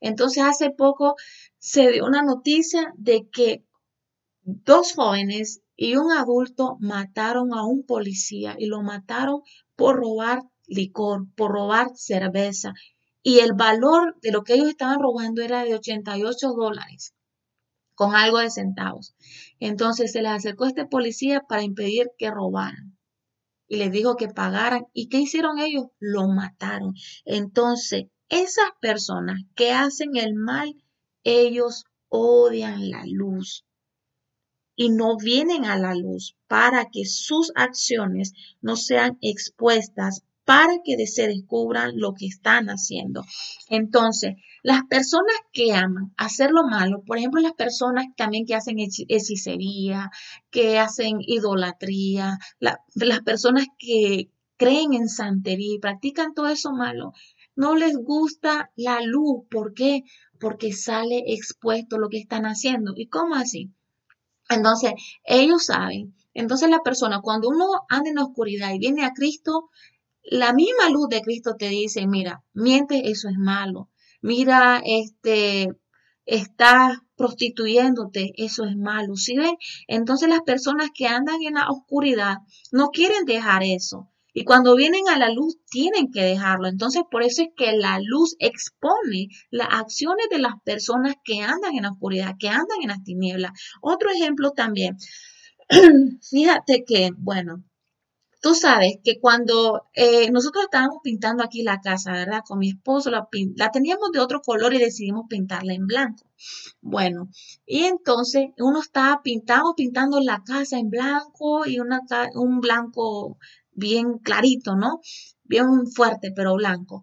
Entonces, 0.00 0.42
hace 0.42 0.70
poco 0.70 1.14
se 1.58 1.92
dio 1.92 2.06
una 2.06 2.22
noticia 2.22 2.92
de 2.96 3.28
que 3.30 3.64
dos 4.42 4.94
jóvenes 4.94 5.60
y 5.76 5.94
un 5.94 6.10
adulto 6.10 6.76
mataron 6.80 7.54
a 7.54 7.64
un 7.64 7.86
policía 7.86 8.56
y 8.58 8.66
lo 8.66 8.82
mataron 8.82 9.42
por 9.76 9.94
robar 9.94 10.42
licor, 10.66 11.28
por 11.36 11.52
robar 11.52 11.92
cerveza. 11.94 12.74
Y 13.22 13.38
el 13.38 13.52
valor 13.52 14.16
de 14.22 14.32
lo 14.32 14.42
que 14.42 14.54
ellos 14.54 14.70
estaban 14.70 14.98
robando 14.98 15.40
era 15.40 15.62
de 15.62 15.76
88 15.76 16.48
dólares 16.48 17.14
con 17.94 18.14
algo 18.14 18.38
de 18.38 18.50
centavos. 18.50 19.14
Entonces 19.60 20.12
se 20.12 20.22
les 20.22 20.32
acercó 20.32 20.66
este 20.66 20.86
policía 20.86 21.42
para 21.48 21.62
impedir 21.62 22.10
que 22.18 22.30
robaran. 22.30 22.98
Y 23.66 23.76
les 23.76 23.90
dijo 23.90 24.16
que 24.16 24.28
pagaran. 24.28 24.86
¿Y 24.92 25.08
qué 25.08 25.18
hicieron 25.18 25.58
ellos? 25.58 25.86
Lo 25.98 26.28
mataron. 26.28 26.94
Entonces, 27.24 28.06
esas 28.28 28.70
personas 28.80 29.40
que 29.54 29.72
hacen 29.72 30.16
el 30.16 30.34
mal, 30.34 30.74
ellos 31.22 31.84
odian 32.08 32.90
la 32.90 33.04
luz 33.06 33.64
y 34.76 34.90
no 34.90 35.16
vienen 35.16 35.64
a 35.64 35.78
la 35.78 35.94
luz 35.94 36.36
para 36.48 36.86
que 36.90 37.04
sus 37.04 37.52
acciones 37.54 38.32
no 38.60 38.76
sean 38.76 39.18
expuestas 39.20 40.22
para 40.44 40.74
que 40.84 41.06
se 41.06 41.26
descubran 41.26 41.98
lo 41.98 42.12
que 42.14 42.26
están 42.26 42.68
haciendo. 42.68 43.24
Entonces, 43.68 44.34
las 44.62 44.82
personas 44.88 45.34
que 45.52 45.72
aman 45.72 46.12
hacer 46.16 46.50
lo 46.50 46.64
malo, 46.64 47.02
por 47.06 47.18
ejemplo, 47.18 47.40
las 47.40 47.54
personas 47.54 48.06
también 48.16 48.46
que 48.46 48.54
hacen 48.54 48.76
hechicería, 48.78 50.10
que 50.50 50.78
hacen 50.78 51.18
idolatría, 51.20 52.38
las 52.60 53.20
personas 53.24 53.66
que 53.78 54.30
creen 54.56 54.94
en 54.94 55.08
santería 55.08 55.74
y 55.74 55.80
practican 55.80 56.34
todo 56.34 56.48
eso 56.48 56.72
malo, 56.72 57.12
no 57.56 57.74
les 57.76 57.96
gusta 57.96 58.70
la 58.76 59.00
luz. 59.00 59.44
¿Por 59.50 59.74
qué? 59.74 60.02
Porque 60.40 60.72
sale 60.72 61.22
expuesto 61.26 61.98
lo 61.98 62.08
que 62.08 62.18
están 62.18 62.44
haciendo. 62.44 62.92
¿Y 62.96 63.06
cómo 63.08 63.34
así? 63.34 63.70
Entonces, 64.48 64.92
ellos 65.24 65.66
saben. 65.66 66.14
Entonces, 66.34 66.68
la 66.68 66.80
persona, 66.80 67.20
cuando 67.22 67.48
uno 67.48 67.66
anda 67.88 68.10
en 68.10 68.16
la 68.16 68.24
oscuridad 68.24 68.72
y 68.74 68.78
viene 68.78 69.04
a 69.04 69.12
Cristo, 69.12 69.70
la 70.24 70.52
misma 70.52 70.88
luz 70.90 71.08
de 71.08 71.20
Cristo 71.20 71.56
te 71.58 71.68
dice, 71.68 72.06
mira, 72.06 72.42
miente, 72.52 73.10
eso 73.10 73.28
es 73.28 73.36
malo. 73.36 73.90
Mira, 74.22 74.80
este, 74.84 75.68
estás 76.24 76.98
prostituyéndote, 77.16 78.32
eso 78.36 78.64
es 78.64 78.76
malo. 78.76 79.16
¿Sí 79.16 79.36
ven? 79.36 79.56
Entonces 79.86 80.28
las 80.28 80.42
personas 80.42 80.88
que 80.94 81.06
andan 81.06 81.42
en 81.42 81.54
la 81.54 81.68
oscuridad 81.68 82.38
no 82.72 82.88
quieren 82.88 83.24
dejar 83.24 83.62
eso. 83.62 84.10
Y 84.36 84.44
cuando 84.44 84.74
vienen 84.74 85.08
a 85.08 85.18
la 85.18 85.30
luz 85.30 85.58
tienen 85.70 86.10
que 86.10 86.22
dejarlo. 86.22 86.66
Entonces 86.66 87.02
por 87.08 87.22
eso 87.22 87.42
es 87.42 87.48
que 87.56 87.76
la 87.76 88.00
luz 88.00 88.34
expone 88.40 89.28
las 89.50 89.68
acciones 89.70 90.26
de 90.30 90.40
las 90.40 90.54
personas 90.64 91.14
que 91.22 91.40
andan 91.40 91.76
en 91.76 91.84
la 91.84 91.92
oscuridad, 91.92 92.34
que 92.38 92.48
andan 92.48 92.82
en 92.82 92.88
las 92.88 93.04
tinieblas. 93.04 93.52
Otro 93.80 94.10
ejemplo 94.10 94.50
también. 94.50 94.96
Fíjate 96.30 96.84
que, 96.84 97.10
bueno, 97.16 97.62
Tú 98.44 98.54
sabes 98.54 98.98
que 99.02 99.18
cuando 99.20 99.86
eh, 99.94 100.30
nosotros 100.30 100.64
estábamos 100.64 100.98
pintando 101.02 101.42
aquí 101.42 101.62
la 101.62 101.80
casa, 101.80 102.12
¿verdad? 102.12 102.42
Con 102.46 102.58
mi 102.58 102.68
esposo 102.68 103.10
la, 103.10 103.26
teníamos 103.72 104.12
de 104.12 104.20
otro 104.20 104.42
color 104.42 104.74
y 104.74 104.78
decidimos 104.78 105.24
pintarla 105.30 105.72
en 105.72 105.86
blanco. 105.86 106.26
Bueno, 106.82 107.30
y 107.64 107.84
entonces 107.84 108.48
uno 108.58 108.80
estaba 108.82 109.22
pintando, 109.22 109.74
pintando 109.74 110.20
la 110.20 110.42
casa 110.44 110.78
en 110.78 110.90
blanco 110.90 111.66
y 111.66 111.80
una, 111.80 112.02
un 112.34 112.60
blanco 112.60 113.38
bien 113.72 114.18
clarito, 114.18 114.76
¿no? 114.76 115.00
Bien 115.44 115.86
fuerte, 115.86 116.30
pero 116.36 116.54
blanco. 116.54 117.02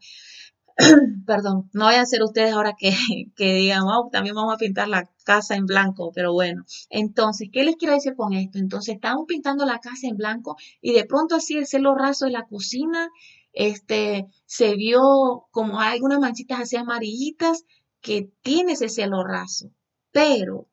perdón, 1.25 1.69
no 1.73 1.85
vayan 1.85 2.01
a 2.01 2.05
ser 2.05 2.23
ustedes 2.23 2.53
ahora 2.53 2.73
que, 2.77 2.91
que 3.35 3.53
digan, 3.53 3.83
oh, 3.83 4.09
también 4.11 4.35
vamos 4.35 4.53
a 4.53 4.57
pintar 4.57 4.87
la 4.87 5.09
casa 5.23 5.55
en 5.55 5.65
blanco, 5.65 6.11
pero 6.13 6.33
bueno. 6.33 6.63
Entonces, 6.89 7.49
¿qué 7.51 7.63
les 7.63 7.75
quiero 7.75 7.93
decir 7.93 8.15
con 8.15 8.33
esto? 8.33 8.57
Entonces, 8.57 8.95
estamos 8.95 9.25
pintando 9.27 9.65
la 9.65 9.79
casa 9.79 10.07
en 10.07 10.17
blanco 10.17 10.57
y 10.81 10.93
de 10.93 11.05
pronto 11.05 11.35
así 11.35 11.57
el 11.57 11.67
cielo 11.67 11.95
raso 11.95 12.25
de 12.25 12.31
la 12.31 12.45
cocina, 12.45 13.09
este, 13.53 14.27
se 14.45 14.75
vio 14.75 15.47
como 15.51 15.79
hay 15.79 15.95
algunas 15.95 16.19
manchitas 16.19 16.61
así 16.61 16.77
amarillitas 16.77 17.65
que 18.01 18.31
tiene 18.41 18.73
ese 18.73 18.89
cielo 18.89 19.23
raso. 19.23 19.71
Pero, 20.11 20.67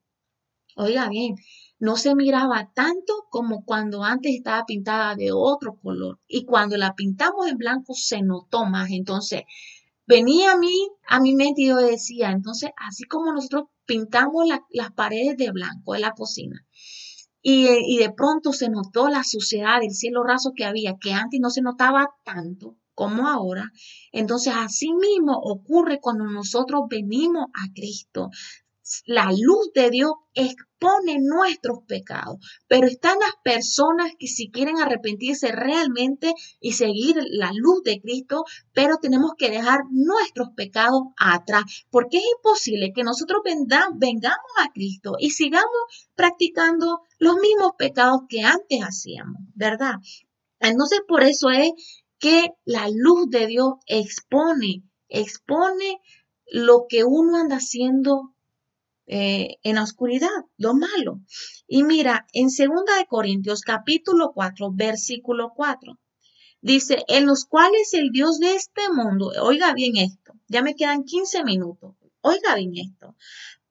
oiga 0.77 1.09
bien, 1.09 1.37
no 1.79 1.97
se 1.97 2.15
miraba 2.15 2.71
tanto 2.75 3.27
como 3.31 3.65
cuando 3.65 4.03
antes 4.03 4.35
estaba 4.35 4.65
pintada 4.65 5.15
de 5.15 5.31
otro 5.33 5.79
color. 5.81 6.19
Y 6.27 6.45
cuando 6.45 6.77
la 6.77 6.95
pintamos 6.95 7.47
en 7.49 7.59
blanco 7.59 7.95
se 7.95 8.23
notó 8.23 8.65
más. 8.65 8.91
Entonces, 8.91 9.43
venía 10.09 10.53
a 10.53 10.57
mí, 10.57 10.88
a 11.07 11.21
mi 11.21 11.35
mente 11.35 11.62
y 11.62 11.67
yo 11.67 11.77
decía, 11.77 12.31
entonces, 12.31 12.71
así 12.79 13.05
como 13.05 13.31
nosotros 13.33 13.65
pintamos 13.85 14.47
las 14.71 14.93
paredes 14.93 15.37
de 15.37 15.53
blanco 15.53 15.93
de 15.93 16.00
la 16.00 16.12
cocina, 16.12 16.67
y, 17.41 17.99
de 17.99 18.12
pronto 18.12 18.53
se 18.53 18.69
notó 18.69 19.09
la 19.09 19.23
suciedad 19.23 19.81
del 19.81 19.93
cielo 19.93 20.25
raso 20.25 20.53
que 20.57 20.65
había, 20.65 20.97
que 21.00 21.12
antes 21.12 21.41
no 21.41 21.50
se 21.50 21.62
notaba 21.62 22.11
tanto 22.25 22.77
como 22.95 23.29
ahora. 23.29 23.71
Entonces, 24.11 24.53
así 24.57 24.93
mismo 24.93 25.38
ocurre 25.38 26.00
cuando 26.00 26.25
nosotros 26.25 26.83
venimos 26.91 27.47
a 27.55 27.73
Cristo 27.73 28.31
la 29.07 29.30
luz 29.33 29.71
de 29.75 29.90
Dios 29.90 30.12
expone 30.35 31.18
nuestros 31.21 31.80
pecados, 31.87 32.37
pero 32.68 32.87
están 32.87 33.18
las 33.18 33.35
personas 33.42 34.12
que 34.18 34.26
si 34.26 34.50
quieren 34.50 34.78
arrepentirse 34.78 35.52
realmente 35.52 36.33
y 36.61 36.73
seguir 36.73 37.16
la 37.30 37.50
luz 37.54 37.83
de 37.83 38.00
Cristo, 38.00 38.45
pero 38.73 38.97
tenemos 38.97 39.33
que 39.37 39.50
dejar 39.50 39.80
nuestros 39.90 40.50
pecados 40.57 41.02
atrás, 41.18 41.64
porque 41.90 42.18
es 42.18 42.25
imposible 42.37 42.92
que 42.95 43.02
nosotros 43.02 43.42
vengamos 43.45 44.52
a 44.59 44.73
Cristo 44.73 45.16
y 45.18 45.30
sigamos 45.30 46.09
practicando 46.14 47.00
los 47.18 47.37
mismos 47.37 47.73
pecados 47.76 48.23
que 48.28 48.42
antes 48.42 48.80
hacíamos, 48.83 49.42
¿verdad? 49.54 49.97
Entonces 50.61 51.00
por 51.07 51.23
eso 51.23 51.50
es 51.50 51.73
que 52.18 52.52
la 52.64 52.88
luz 52.88 53.28
de 53.30 53.47
Dios 53.47 53.75
expone, 53.87 54.83
expone 55.09 56.00
lo 56.50 56.87
que 56.88 57.04
uno 57.04 57.37
anda 57.37 57.57
haciendo 57.57 58.35
eh, 59.11 59.57
en 59.62 59.77
la 59.77 59.85
oscuridad, 59.85 60.29
lo 60.59 60.75
malo. 60.75 61.21
Y 61.67 61.83
mira, 61.83 62.27
en 62.35 62.49
2 62.49 62.59
de 62.59 63.07
Corintios 63.09 63.62
capítulo 63.62 64.33
4, 64.35 64.71
versículo 64.75 65.53
4, 65.57 65.99
dice, 66.61 67.05
en 67.09 67.25
los 67.25 67.47
cuales 67.47 67.95
el 67.95 68.11
Dios 68.11 68.38
de 68.38 68.55
este 68.55 68.93
mundo, 68.93 69.33
oiga 69.43 69.73
bien 69.73 69.97
esto, 69.97 70.35
ya 70.47 70.62
me 70.62 70.75
quedan 70.75 71.05
15 71.05 71.43
minutos, 71.43 71.95
oiga 72.21 72.55
bien 72.55 72.73
esto, 72.77 73.17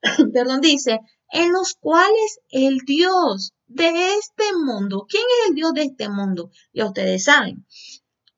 perdón, 0.33 0.61
dice, 0.61 1.01
en 1.29 1.53
los 1.53 1.75
cuales 1.75 2.39
el 2.49 2.79
Dios 2.79 3.53
de 3.67 4.15
este 4.15 4.55
mundo, 4.55 5.05
¿quién 5.07 5.23
es 5.23 5.49
el 5.49 5.55
Dios 5.55 5.73
de 5.73 5.83
este 5.83 6.09
mundo? 6.09 6.49
Ya 6.73 6.87
ustedes 6.87 7.25
saben, 7.25 7.63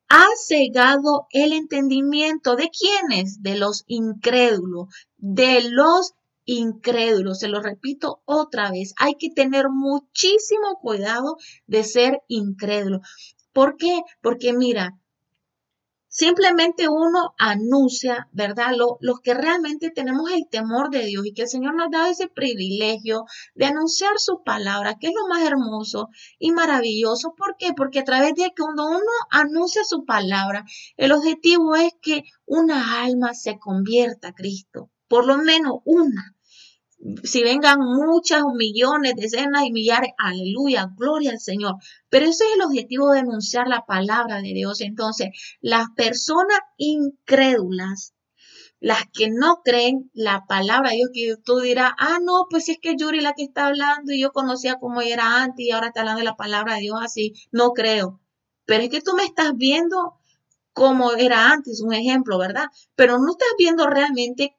ha 0.10 0.26
cegado 0.36 1.28
el 1.30 1.54
entendimiento 1.54 2.58
de 2.58 2.70
quienes, 2.70 3.42
de 3.42 3.56
los 3.58 3.84
incrédulos, 3.88 4.88
de 5.18 5.62
los 5.70 6.14
incrédulo. 6.50 7.36
Se 7.36 7.48
lo 7.48 7.62
repito 7.62 8.22
otra 8.26 8.72
vez, 8.72 8.94
hay 8.98 9.14
que 9.20 9.30
tener 9.30 9.70
muchísimo 9.70 10.80
cuidado 10.82 11.38
de 11.68 11.84
ser 11.84 12.22
incrédulo. 12.28 13.02
¿Por 13.54 13.78
qué? 13.78 14.02
Porque 14.22 14.54
mira, 14.54 14.98
simplemente 16.08 16.88
uno 16.88 17.36
anuncia, 17.38 18.28
¿verdad? 18.32 18.72
los 19.00 19.20
que 19.20 19.36
realmente 19.36 19.92
tenemos 19.92 20.32
el 20.32 20.48
temor 20.50 20.90
de 20.90 21.06
Dios 21.06 21.24
y 21.28 21.34
que 21.34 21.44
el 21.44 21.50
Señor 21.50 21.76
nos 21.76 21.92
da 21.92 22.10
ese 22.10 22.28
privilegio 22.28 23.26
de 23.54 23.66
anunciar 23.66 24.18
su 24.18 24.42
palabra, 24.44 24.96
que 25.00 25.08
es 25.08 25.14
lo 25.14 25.28
más 25.28 25.46
hermoso 25.46 26.10
y 26.40 26.52
maravilloso. 26.52 27.36
¿Por 27.38 27.58
qué? 27.60 27.74
Porque 27.78 28.00
a 28.00 28.06
través 28.06 28.34
de 28.34 28.46
que 28.46 28.64
cuando 28.64 28.88
uno 28.88 29.12
anuncia 29.30 29.84
su 29.84 30.04
palabra, 30.04 30.66
el 30.98 31.12
objetivo 31.12 31.76
es 31.76 31.94
que 32.02 32.24
una 32.48 33.04
alma 33.04 33.36
se 33.36 33.60
convierta 33.60 34.30
a 34.30 34.34
Cristo, 34.34 34.90
por 35.08 35.28
lo 35.28 35.38
menos 35.38 35.76
una 35.86 36.36
si 37.24 37.44
vengan 37.44 37.80
muchas, 37.80 38.44
millones, 38.54 39.14
decenas 39.16 39.64
y 39.66 39.72
millares, 39.72 40.12
aleluya, 40.18 40.90
gloria 40.98 41.32
al 41.32 41.40
Señor. 41.40 41.76
Pero 42.10 42.26
ese 42.26 42.44
es 42.44 42.56
el 42.56 42.62
objetivo 42.62 43.12
de 43.12 43.20
anunciar 43.20 43.68
la 43.68 43.86
palabra 43.86 44.42
de 44.42 44.54
Dios. 44.54 44.82
Entonces, 44.82 45.30
las 45.62 45.88
personas 45.96 46.60
incrédulas, 46.78 48.14
las 48.82 49.06
que 49.14 49.30
no 49.30 49.62
creen 49.64 50.10
la 50.14 50.46
palabra 50.46 50.92
de 50.92 50.98
Dios, 50.98 51.10
que 51.14 51.36
tú 51.44 51.60
dirás, 51.60 51.92
ah, 51.98 52.20
no, 52.22 52.48
pues 52.50 52.66
si 52.66 52.74
es 52.74 52.80
que 52.82 52.96
Yuri 52.98 53.22
la 53.22 53.34
que 53.34 53.44
está 53.44 53.68
hablando 53.68 54.12
y 54.12 54.22
yo 54.22 54.32
conocía 54.32 54.76
cómo 54.80 55.02
era 55.02 55.42
antes 55.42 55.66
y 55.66 55.72
ahora 55.72 55.88
está 55.88 56.02
hablando 56.02 56.20
de 56.20 56.26
la 56.26 56.36
palabra 56.36 56.76
de 56.76 56.82
Dios 56.82 57.00
así, 57.02 57.34
no 57.52 57.72
creo. 57.72 58.20
Pero 58.66 58.84
es 58.84 58.90
que 58.90 59.02
tú 59.02 59.14
me 59.16 59.24
estás 59.24 59.56
viendo 59.56 60.16
como 60.74 61.14
era 61.14 61.52
antes, 61.52 61.82
un 61.82 61.94
ejemplo, 61.94 62.38
¿verdad? 62.38 62.66
Pero 62.96 63.18
no 63.20 63.32
estás 63.32 63.50
viendo 63.58 63.88
realmente 63.88 64.56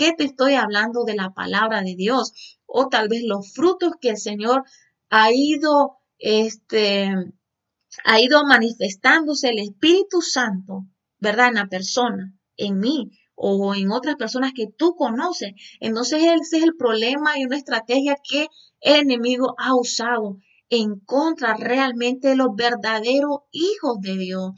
qué 0.00 0.14
te 0.16 0.24
estoy 0.24 0.54
hablando 0.54 1.04
de 1.04 1.14
la 1.14 1.34
palabra 1.34 1.82
de 1.82 1.94
Dios? 1.94 2.32
O 2.64 2.88
tal 2.88 3.08
vez 3.08 3.22
los 3.22 3.52
frutos 3.52 3.92
que 4.00 4.08
el 4.08 4.16
Señor 4.16 4.64
ha 5.10 5.30
ido, 5.30 5.98
este, 6.18 7.12
ha 8.06 8.18
ido 8.18 8.46
manifestándose 8.46 9.50
el 9.50 9.58
Espíritu 9.58 10.22
Santo, 10.22 10.86
¿verdad? 11.18 11.48
En 11.48 11.54
la 11.56 11.66
persona, 11.66 12.34
en 12.56 12.78
mí 12.78 13.10
o 13.34 13.74
en 13.74 13.92
otras 13.92 14.16
personas 14.16 14.52
que 14.54 14.68
tú 14.74 14.94
conoces. 14.96 15.52
Entonces 15.80 16.22
ese 16.22 16.56
es 16.56 16.62
el 16.64 16.76
problema 16.76 17.38
y 17.38 17.44
una 17.44 17.58
estrategia 17.58 18.16
que 18.26 18.48
el 18.80 19.02
enemigo 19.02 19.54
ha 19.58 19.74
usado 19.74 20.38
en 20.70 20.98
contra 21.00 21.56
realmente 21.58 22.28
de 22.28 22.36
los 22.36 22.54
verdaderos 22.56 23.40
hijos 23.50 24.00
de 24.00 24.16
Dios, 24.16 24.52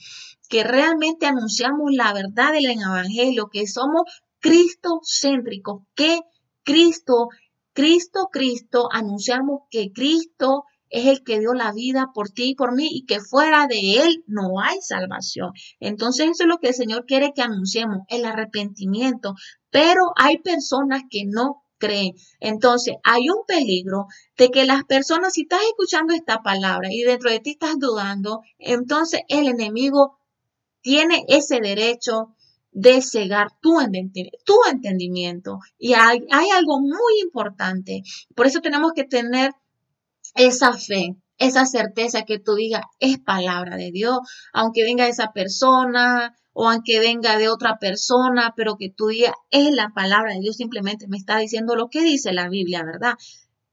que 0.48 0.62
realmente 0.62 1.26
anunciamos 1.26 1.90
la 1.90 2.12
verdad 2.12 2.52
del 2.52 2.66
Evangelio, 2.66 3.48
que 3.50 3.66
somos 3.66 4.02
Cristo 4.42 5.00
céntrico, 5.04 5.86
que 5.94 6.20
Cristo, 6.64 7.28
Cristo, 7.72 8.28
Cristo, 8.30 8.88
anunciamos 8.92 9.60
que 9.70 9.92
Cristo 9.92 10.64
es 10.90 11.06
el 11.06 11.22
que 11.22 11.38
dio 11.38 11.54
la 11.54 11.72
vida 11.72 12.08
por 12.12 12.28
ti 12.28 12.50
y 12.50 12.54
por 12.54 12.74
mí 12.74 12.88
y 12.90 13.06
que 13.06 13.20
fuera 13.20 13.66
de 13.68 14.02
Él 14.02 14.24
no 14.26 14.60
hay 14.60 14.78
salvación. 14.82 15.52
Entonces 15.78 16.26
eso 16.26 16.42
es 16.42 16.48
lo 16.48 16.58
que 16.58 16.68
el 16.68 16.74
Señor 16.74 17.06
quiere 17.06 17.32
que 17.32 17.40
anunciemos, 17.40 17.98
el 18.08 18.24
arrepentimiento. 18.24 19.34
Pero 19.70 20.12
hay 20.16 20.38
personas 20.38 21.02
que 21.08 21.22
no 21.24 21.62
creen. 21.78 22.12
Entonces 22.40 22.96
hay 23.04 23.30
un 23.30 23.44
peligro 23.46 24.06
de 24.36 24.50
que 24.50 24.64
las 24.64 24.84
personas, 24.84 25.34
si 25.34 25.42
estás 25.42 25.62
escuchando 25.70 26.14
esta 26.14 26.42
palabra 26.42 26.88
y 26.90 27.02
dentro 27.02 27.30
de 27.30 27.38
ti 27.38 27.52
estás 27.52 27.78
dudando, 27.78 28.40
entonces 28.58 29.20
el 29.28 29.46
enemigo 29.46 30.18
tiene 30.82 31.24
ese 31.28 31.60
derecho 31.60 32.34
de 32.72 33.02
cegar 33.02 33.48
tu, 33.60 33.78
tu 34.44 34.54
entendimiento. 34.70 35.58
Y 35.78 35.92
hay, 35.94 36.20
hay 36.30 36.50
algo 36.50 36.80
muy 36.80 37.20
importante. 37.22 38.02
Por 38.34 38.46
eso 38.46 38.60
tenemos 38.60 38.92
que 38.94 39.04
tener 39.04 39.52
esa 40.34 40.72
fe, 40.72 41.16
esa 41.38 41.66
certeza 41.66 42.22
que 42.22 42.38
tú 42.38 42.54
digas 42.54 42.82
es 42.98 43.18
palabra 43.18 43.76
de 43.76 43.90
Dios, 43.92 44.18
aunque 44.52 44.82
venga 44.84 45.08
esa 45.08 45.32
persona 45.32 46.34
o 46.54 46.68
aunque 46.68 47.00
venga 47.00 47.38
de 47.38 47.48
otra 47.48 47.78
persona, 47.78 48.54
pero 48.56 48.76
que 48.76 48.90
tú 48.90 49.08
digas 49.08 49.34
es 49.50 49.70
la 49.72 49.90
palabra 49.94 50.34
de 50.34 50.40
Dios, 50.40 50.56
simplemente 50.56 51.06
me 51.08 51.16
está 51.16 51.38
diciendo 51.38 51.76
lo 51.76 51.88
que 51.88 52.02
dice 52.02 52.32
la 52.32 52.48
Biblia, 52.48 52.82
¿verdad? 52.84 53.14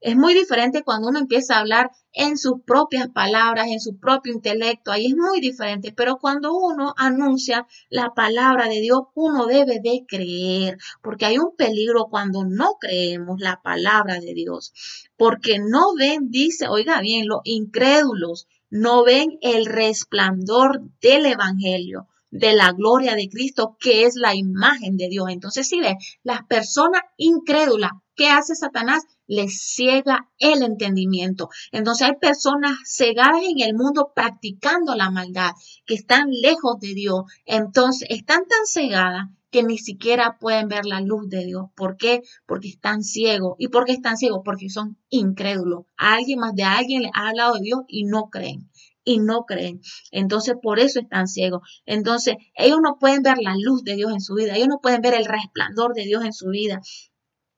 Es 0.00 0.16
muy 0.16 0.32
diferente 0.32 0.82
cuando 0.82 1.08
uno 1.08 1.18
empieza 1.18 1.56
a 1.56 1.60
hablar 1.60 1.90
en 2.12 2.38
sus 2.38 2.62
propias 2.64 3.08
palabras, 3.08 3.68
en 3.68 3.80
su 3.80 3.98
propio 3.98 4.32
intelecto, 4.32 4.90
ahí 4.90 5.06
es 5.06 5.14
muy 5.14 5.40
diferente, 5.40 5.92
pero 5.94 6.16
cuando 6.16 6.54
uno 6.54 6.94
anuncia 6.96 7.66
la 7.90 8.14
palabra 8.14 8.66
de 8.66 8.80
Dios, 8.80 9.00
uno 9.14 9.44
debe 9.44 9.78
de 9.80 10.06
creer, 10.08 10.78
porque 11.02 11.26
hay 11.26 11.38
un 11.38 11.54
peligro 11.54 12.06
cuando 12.10 12.44
no 12.44 12.76
creemos 12.80 13.40
la 13.40 13.60
palabra 13.62 14.20
de 14.20 14.32
Dios, 14.32 14.72
porque 15.18 15.58
no 15.58 15.94
ven, 15.94 16.30
dice, 16.30 16.68
oiga 16.68 17.02
bien, 17.02 17.28
los 17.28 17.40
incrédulos 17.44 18.48
no 18.70 19.04
ven 19.04 19.38
el 19.42 19.66
resplandor 19.66 20.80
del 21.02 21.26
Evangelio 21.26 22.08
de 22.30 22.54
la 22.54 22.72
gloria 22.72 23.14
de 23.14 23.28
Cristo, 23.28 23.76
que 23.80 24.04
es 24.04 24.14
la 24.14 24.34
imagen 24.34 24.96
de 24.96 25.08
Dios. 25.08 25.28
Entonces, 25.30 25.68
si 25.68 25.80
ve, 25.80 25.96
las 26.22 26.44
personas 26.46 27.02
incrédulas, 27.16 27.92
¿qué 28.14 28.28
hace 28.28 28.54
Satanás? 28.54 29.04
les 29.30 29.62
ciega 29.62 30.28
el 30.38 30.62
entendimiento. 30.64 31.50
Entonces 31.70 32.08
hay 32.08 32.16
personas 32.16 32.76
cegadas 32.84 33.42
en 33.44 33.60
el 33.60 33.76
mundo 33.76 34.10
practicando 34.12 34.96
la 34.96 35.08
maldad, 35.08 35.52
que 35.86 35.94
están 35.94 36.30
lejos 36.32 36.80
de 36.80 36.94
Dios. 36.94 37.22
Entonces 37.46 38.08
están 38.10 38.40
tan 38.40 38.66
cegadas 38.66 39.28
que 39.52 39.62
ni 39.62 39.78
siquiera 39.78 40.36
pueden 40.40 40.66
ver 40.66 40.84
la 40.84 41.00
luz 41.00 41.28
de 41.28 41.44
Dios. 41.44 41.66
¿Por 41.76 41.96
qué? 41.96 42.22
Porque 42.44 42.68
están 42.68 43.04
ciegos. 43.04 43.54
¿Y 43.58 43.68
por 43.68 43.84
qué 43.84 43.92
están 43.92 44.16
ciegos? 44.16 44.40
Porque 44.44 44.68
son 44.68 44.98
incrédulos. 45.10 45.84
alguien 45.96 46.40
más 46.40 46.54
de 46.54 46.64
alguien 46.64 47.02
les 47.02 47.12
ha 47.14 47.28
hablado 47.28 47.54
de 47.54 47.60
Dios 47.62 47.80
y 47.86 48.04
no 48.04 48.30
creen. 48.30 48.68
Y 49.10 49.18
no 49.18 49.44
creen. 49.44 49.80
Entonces, 50.10 50.54
por 50.62 50.78
eso 50.78 51.00
están 51.00 51.26
ciegos. 51.26 51.62
Entonces, 51.86 52.36
ellos 52.54 52.78
no 52.82 52.96
pueden 53.00 53.22
ver 53.22 53.38
la 53.40 53.54
luz 53.56 53.82
de 53.82 53.96
Dios 53.96 54.12
en 54.12 54.20
su 54.20 54.34
vida. 54.34 54.54
Ellos 54.56 54.68
no 54.68 54.80
pueden 54.80 55.00
ver 55.00 55.14
el 55.14 55.24
resplandor 55.24 55.94
de 55.94 56.04
Dios 56.04 56.24
en 56.24 56.32
su 56.32 56.48
vida. 56.48 56.80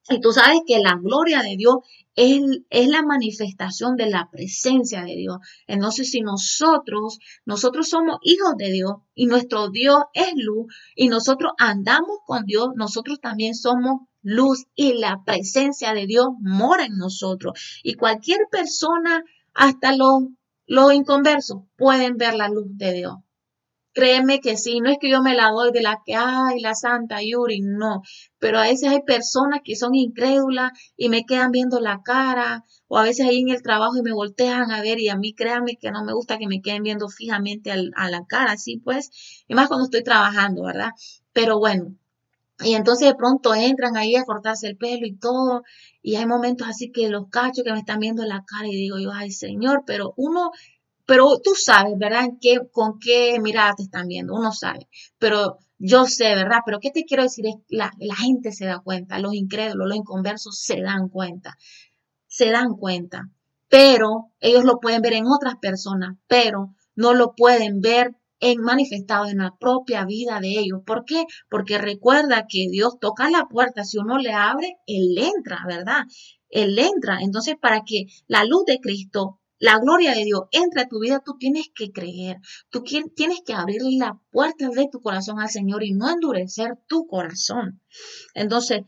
Y 0.08 0.20
tú 0.20 0.32
sabes 0.32 0.60
que 0.66 0.78
la 0.78 0.96
gloria 1.00 1.42
de 1.42 1.56
Dios 1.56 1.76
es, 2.16 2.40
es, 2.70 2.88
la 2.88 3.02
manifestación 3.02 3.96
de 3.96 4.10
la 4.10 4.28
presencia 4.30 5.02
de 5.02 5.14
Dios. 5.14 5.36
Entonces, 5.66 6.10
si 6.10 6.22
nosotros, 6.22 7.18
nosotros 7.44 7.88
somos 7.88 8.16
hijos 8.22 8.56
de 8.56 8.72
Dios 8.72 8.94
y 9.14 9.26
nuestro 9.26 9.70
Dios 9.70 9.98
es 10.12 10.32
luz 10.34 10.74
y 10.96 11.08
nosotros 11.08 11.52
andamos 11.58 12.18
con 12.26 12.44
Dios, 12.46 12.70
nosotros 12.74 13.20
también 13.20 13.54
somos 13.54 14.08
luz 14.22 14.66
y 14.74 14.94
la 14.94 15.22
presencia 15.24 15.94
de 15.94 16.06
Dios 16.06 16.26
mora 16.40 16.84
en 16.84 16.96
nosotros. 16.96 17.52
Y 17.82 17.94
cualquier 17.94 18.40
persona, 18.50 19.22
hasta 19.54 19.94
los, 19.94 20.24
los 20.66 20.92
inconversos, 20.92 21.62
pueden 21.76 22.16
ver 22.16 22.34
la 22.34 22.48
luz 22.48 22.66
de 22.68 22.92
Dios. 22.92 23.14
Créeme 23.94 24.40
que 24.40 24.56
sí, 24.56 24.80
no 24.80 24.90
es 24.90 24.96
que 24.98 25.10
yo 25.10 25.20
me 25.20 25.34
la 25.34 25.50
doy 25.50 25.70
de 25.70 25.82
la 25.82 26.00
que, 26.04 26.14
ay, 26.14 26.60
la 26.60 26.74
Santa 26.74 27.18
Yuri, 27.22 27.60
no, 27.60 28.00
pero 28.38 28.58
a 28.58 28.62
veces 28.62 28.88
hay 28.88 29.02
personas 29.02 29.60
que 29.62 29.76
son 29.76 29.94
incrédulas 29.94 30.72
y 30.96 31.10
me 31.10 31.26
quedan 31.26 31.50
viendo 31.50 31.78
la 31.78 32.00
cara, 32.02 32.64
o 32.88 32.96
a 32.96 33.02
veces 33.02 33.26
ahí 33.26 33.40
en 33.40 33.50
el 33.50 33.62
trabajo 33.62 33.98
y 33.98 34.02
me 34.02 34.14
voltean 34.14 34.70
a 34.70 34.80
ver 34.80 34.98
y 34.98 35.10
a 35.10 35.16
mí 35.16 35.34
créanme 35.34 35.76
que 35.76 35.90
no 35.90 36.04
me 36.04 36.14
gusta 36.14 36.38
que 36.38 36.46
me 36.46 36.62
queden 36.62 36.82
viendo 36.82 37.08
fijamente 37.10 37.70
a 37.70 38.08
la 38.08 38.24
cara, 38.26 38.52
así 38.52 38.78
pues, 38.78 39.44
y 39.46 39.54
más 39.54 39.68
cuando 39.68 39.84
estoy 39.84 40.02
trabajando, 40.02 40.62
¿verdad? 40.62 40.92
Pero 41.34 41.58
bueno, 41.58 41.94
y 42.60 42.74
entonces 42.74 43.08
de 43.08 43.14
pronto 43.14 43.54
entran 43.54 43.96
ahí 43.96 44.16
a 44.16 44.24
cortarse 44.24 44.68
el 44.68 44.76
pelo 44.76 45.06
y 45.06 45.16
todo, 45.16 45.64
y 46.02 46.16
hay 46.16 46.26
momentos 46.26 46.68
así 46.68 46.90
que 46.90 47.08
los 47.08 47.28
cachos 47.28 47.64
que 47.64 47.72
me 47.72 47.78
están 47.78 48.00
viendo 48.00 48.24
la 48.24 48.44
cara 48.44 48.68
y 48.68 48.76
digo 48.76 48.98
yo, 48.98 49.12
ay 49.12 49.30
Señor, 49.30 49.84
pero 49.86 50.12
uno 50.16 50.50
pero 51.06 51.40
tú 51.42 51.54
sabes, 51.54 51.98
¿verdad? 51.98 52.28
¿Qué, 52.40 52.60
con 52.70 52.98
qué 52.98 53.38
mirada 53.40 53.74
te 53.74 53.82
están 53.82 54.08
viendo, 54.08 54.34
uno 54.34 54.52
sabe. 54.52 54.88
Pero 55.18 55.58
yo 55.78 56.06
sé, 56.06 56.34
¿verdad? 56.34 56.60
Pero 56.64 56.78
¿qué 56.80 56.90
te 56.90 57.04
quiero 57.04 57.24
decir? 57.24 57.46
Es 57.46 57.56
la, 57.68 57.92
la 57.98 58.14
gente 58.14 58.52
se 58.52 58.66
da 58.66 58.80
cuenta, 58.80 59.18
los 59.18 59.34
incrédulos, 59.34 59.88
los 59.88 59.96
inconversos 59.96 60.58
se 60.58 60.80
dan 60.80 61.08
cuenta, 61.08 61.58
se 62.28 62.50
dan 62.50 62.76
cuenta. 62.76 63.28
Pero 63.68 64.30
ellos 64.40 64.64
lo 64.64 64.78
pueden 64.78 65.02
ver 65.02 65.14
en 65.14 65.26
otras 65.26 65.56
personas, 65.60 66.16
pero 66.28 66.74
no 66.94 67.14
lo 67.14 67.34
pueden 67.34 67.80
ver 67.80 68.14
en 68.42 68.60
manifestado 68.60 69.26
en 69.26 69.38
la 69.38 69.56
propia 69.58 70.04
vida 70.04 70.40
de 70.40 70.58
ellos. 70.58 70.80
¿Por 70.84 71.04
qué? 71.04 71.24
Porque 71.48 71.78
recuerda 71.78 72.46
que 72.48 72.66
Dios 72.70 72.98
toca 73.00 73.30
la 73.30 73.46
puerta, 73.46 73.84
si 73.84 73.98
uno 73.98 74.18
le 74.18 74.32
abre, 74.32 74.76
Él 74.86 75.16
entra, 75.16 75.60
¿verdad? 75.66 76.02
Él 76.50 76.78
entra. 76.78 77.20
Entonces, 77.20 77.54
para 77.58 77.82
que 77.86 78.06
la 78.26 78.44
luz 78.44 78.64
de 78.66 78.80
Cristo 78.80 79.38
la 79.58 79.78
gloria 79.78 80.12
de 80.12 80.24
Dios 80.24 80.40
entra 80.50 80.82
a 80.82 80.88
tu 80.88 80.98
vida, 80.98 81.22
tú 81.24 81.36
tienes 81.38 81.70
que 81.72 81.92
creer, 81.92 82.38
tú 82.68 82.82
tienes 82.82 83.42
que 83.46 83.54
abrir 83.54 83.80
la 83.96 84.18
puerta 84.32 84.68
de 84.68 84.88
tu 84.90 85.00
corazón 85.00 85.38
al 85.38 85.50
Señor 85.50 85.84
y 85.84 85.92
no 85.92 86.10
endurecer 86.10 86.72
tu 86.88 87.06
corazón. 87.06 87.80
Entonces, 88.34 88.80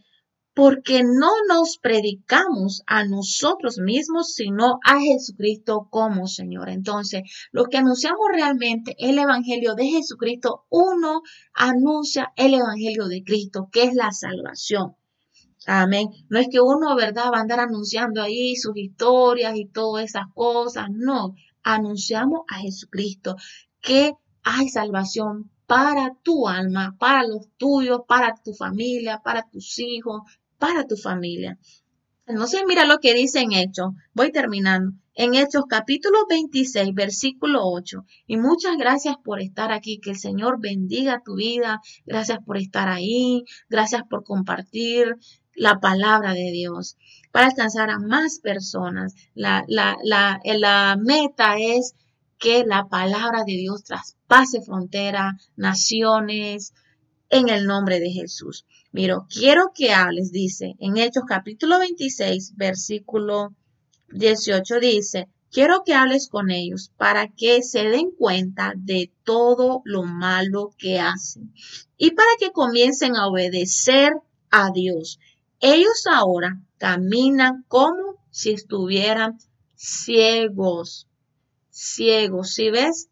porque 0.55 1.03
no 1.03 1.31
nos 1.49 1.79
predicamos 1.79 2.83
a 2.87 3.05
nosotros 3.05 3.79
mismos, 3.79 4.35
sino 4.35 4.79
a 4.85 5.01
Jesucristo 5.01 5.89
como 5.91 6.29
Señor. 6.29 6.69
Entonces, 6.69 7.23
lo 7.51 7.65
que 7.65 7.79
anunciamos 7.79 8.27
realmente 8.33 8.95
el 8.99 9.19
Evangelio 9.19 9.75
de 9.75 9.87
Jesucristo, 9.87 10.65
uno 10.71 11.23
anuncia 11.55 12.33
el 12.37 12.55
Evangelio 12.55 13.09
de 13.09 13.25
Cristo, 13.25 13.69
que 13.73 13.83
es 13.83 13.95
la 13.95 14.13
salvación. 14.13 14.95
Amén. 15.67 16.09
No 16.29 16.39
es 16.39 16.49
que 16.51 16.61
uno, 16.61 16.95
¿verdad?, 16.95 17.31
va 17.33 17.39
a 17.39 17.41
andar 17.41 17.59
anunciando 17.59 18.23
ahí 18.23 18.55
sus 18.55 18.77
historias 18.77 19.57
y 19.57 19.67
todas 19.67 20.05
esas 20.05 20.27
cosas. 20.35 20.89
No, 20.91 21.35
anunciamos 21.65 22.43
a 22.49 22.59
Jesucristo 22.59 23.35
que 23.81 24.13
hay 24.45 24.69
salvación 24.69 25.51
para 25.67 26.15
tu 26.23 26.47
alma, 26.47 26.95
para 26.99 27.27
los 27.27 27.49
tuyos, 27.57 28.03
para 28.07 28.35
tu 28.35 28.53
familia, 28.53 29.21
para 29.25 29.49
tus 29.49 29.79
hijos, 29.79 30.21
para 30.65 30.87
tu 30.87 30.97
familia. 30.97 31.59
Entonces, 32.25 32.63
mira 32.67 32.87
lo 32.87 32.99
que 32.99 33.13
dice 33.13 33.41
en 33.41 33.53
Hechos. 33.53 33.93
Voy 34.15 34.33
terminando. 34.33 34.97
En 35.15 35.35
Hechos 35.35 35.65
capítulo 35.69 36.21
26, 36.27 36.95
versículo 36.95 37.61
8. 37.69 38.07
Y 38.27 38.39
muchas 38.39 38.79
gracias 38.79 39.17
por 39.23 39.43
estar 39.43 39.73
aquí. 39.73 40.01
Que 40.01 40.13
el 40.13 40.17
Señor 40.17 40.59
bendiga 40.63 41.21
tu 41.23 41.35
vida. 41.35 41.83
Gracias 42.07 42.39
por 42.47 42.57
estar 42.57 42.89
ahí. 42.89 43.45
Gracias 43.69 44.05
por 44.09 44.25
compartir 44.25 45.17
la 45.55 45.81
palabra 45.81 46.33
de 46.33 46.51
Dios, 46.51 46.97
para 47.31 47.49
alcanzar 47.49 47.91
a 47.91 47.99
más 47.99 48.39
personas. 48.39 49.15
La, 49.35 49.65
la, 49.69 49.99
la, 50.03 50.41
la 50.45 50.97
meta 50.99 51.59
es 51.59 51.95
que 52.39 52.65
la 52.65 52.89
palabra 52.89 53.45
de 53.45 53.53
Dios 53.53 53.85
traspase 53.85 54.63
frontera, 54.63 55.37
naciones, 55.57 56.73
en 57.29 57.49
el 57.49 57.67
nombre 57.67 58.01
de 58.01 58.11
Jesús. 58.11 58.65
Miro, 58.95 59.27
quiero 59.29 59.73
que 59.75 59.93
hables, 59.93 60.31
dice, 60.31 60.77
en 60.79 60.99
Hechos 60.99 61.25
capítulo 61.27 61.81
26, 61.81 62.55
versículo 62.55 63.53
18, 64.11 64.79
dice, 64.79 65.29
quiero 65.51 65.83
que 65.85 65.95
hables 65.95 66.29
con 66.29 66.53
ellos 66.53 66.93
para 66.97 67.27
que 67.27 67.65
se 67.65 67.89
den 67.89 68.13
cuenta 68.13 68.73
de 68.77 69.11
todo 69.25 69.83
lo 69.85 70.05
malo 70.05 70.71
que 70.79 71.01
hacen 71.01 71.53
y 71.97 72.13
para 72.13 72.29
que 72.39 72.53
comiencen 72.53 73.17
a 73.17 73.27
obedecer 73.27 74.13
a 74.53 74.71
Dios 74.71 75.19
ellos 75.59 76.07
ahora 76.09 76.61
caminan 76.79 77.65
como 77.67 78.23
si 78.31 78.53
estuvieran 78.53 79.39
ciegos, 79.75 81.09
ciegos, 81.69 82.53
¿sí 82.53 82.71
ves? 82.71 83.09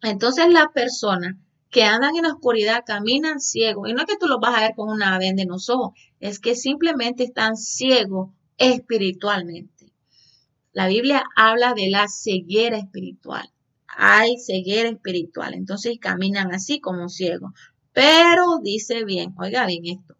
Entonces 0.00 0.48
la 0.48 0.70
persona 0.72 1.38
que 1.72 1.84
andan 1.84 2.14
en 2.14 2.24
la 2.24 2.34
oscuridad 2.34 2.84
caminan 2.86 3.40
ciegos. 3.40 3.88
Y 3.88 3.94
no 3.94 4.02
es 4.02 4.06
que 4.06 4.18
tú 4.18 4.26
los 4.26 4.38
vas 4.38 4.56
a 4.56 4.60
ver 4.60 4.74
con 4.76 4.90
una 4.90 5.18
venda 5.18 5.42
en 5.42 5.48
los 5.48 5.70
ojos, 5.70 5.98
es 6.20 6.38
que 6.38 6.54
simplemente 6.54 7.24
están 7.24 7.56
ciegos 7.56 8.30
espiritualmente. 8.58 9.90
La 10.72 10.86
Biblia 10.86 11.24
habla 11.34 11.72
de 11.72 11.88
la 11.88 12.08
ceguera 12.08 12.76
espiritual. 12.76 13.50
Hay 13.86 14.38
ceguera 14.38 14.90
espiritual. 14.90 15.54
Entonces 15.54 15.96
caminan 15.98 16.54
así 16.54 16.78
como 16.78 17.08
ciegos. 17.08 17.52
Pero 17.94 18.58
dice 18.62 19.04
bien, 19.04 19.34
oiga 19.38 19.66
bien 19.66 19.86
esto, 19.86 20.14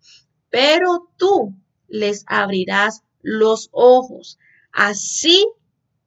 pero 0.50 1.10
tú 1.18 1.54
les 1.86 2.24
abrirás 2.28 3.02
los 3.20 3.68
ojos. 3.72 4.38
Así, 4.72 5.46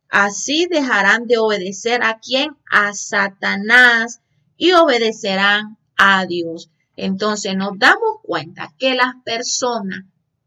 así 0.10 0.66
dejarán 0.66 1.28
de 1.28 1.38
obedecer 1.38 2.04
a 2.04 2.20
quién? 2.20 2.56
A 2.70 2.94
Satanás 2.94 4.22
y 4.58 4.74
obedecerán 4.74 5.78
a 5.98 6.26
Dios. 6.26 6.70
Entonces 6.96 7.56
nos 7.56 7.78
damos 7.78 8.20
cuenta 8.24 8.74
que 8.78 8.96
las 8.96 9.14
personas 9.24 10.06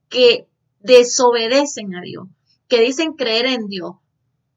que 0.09 0.47
desobedecen 0.81 1.95
a 1.95 2.01
Dios, 2.01 2.29
que 2.69 2.81
dicen 2.81 3.13
creer 3.13 3.47
en 3.47 3.67
Dios 3.69 3.97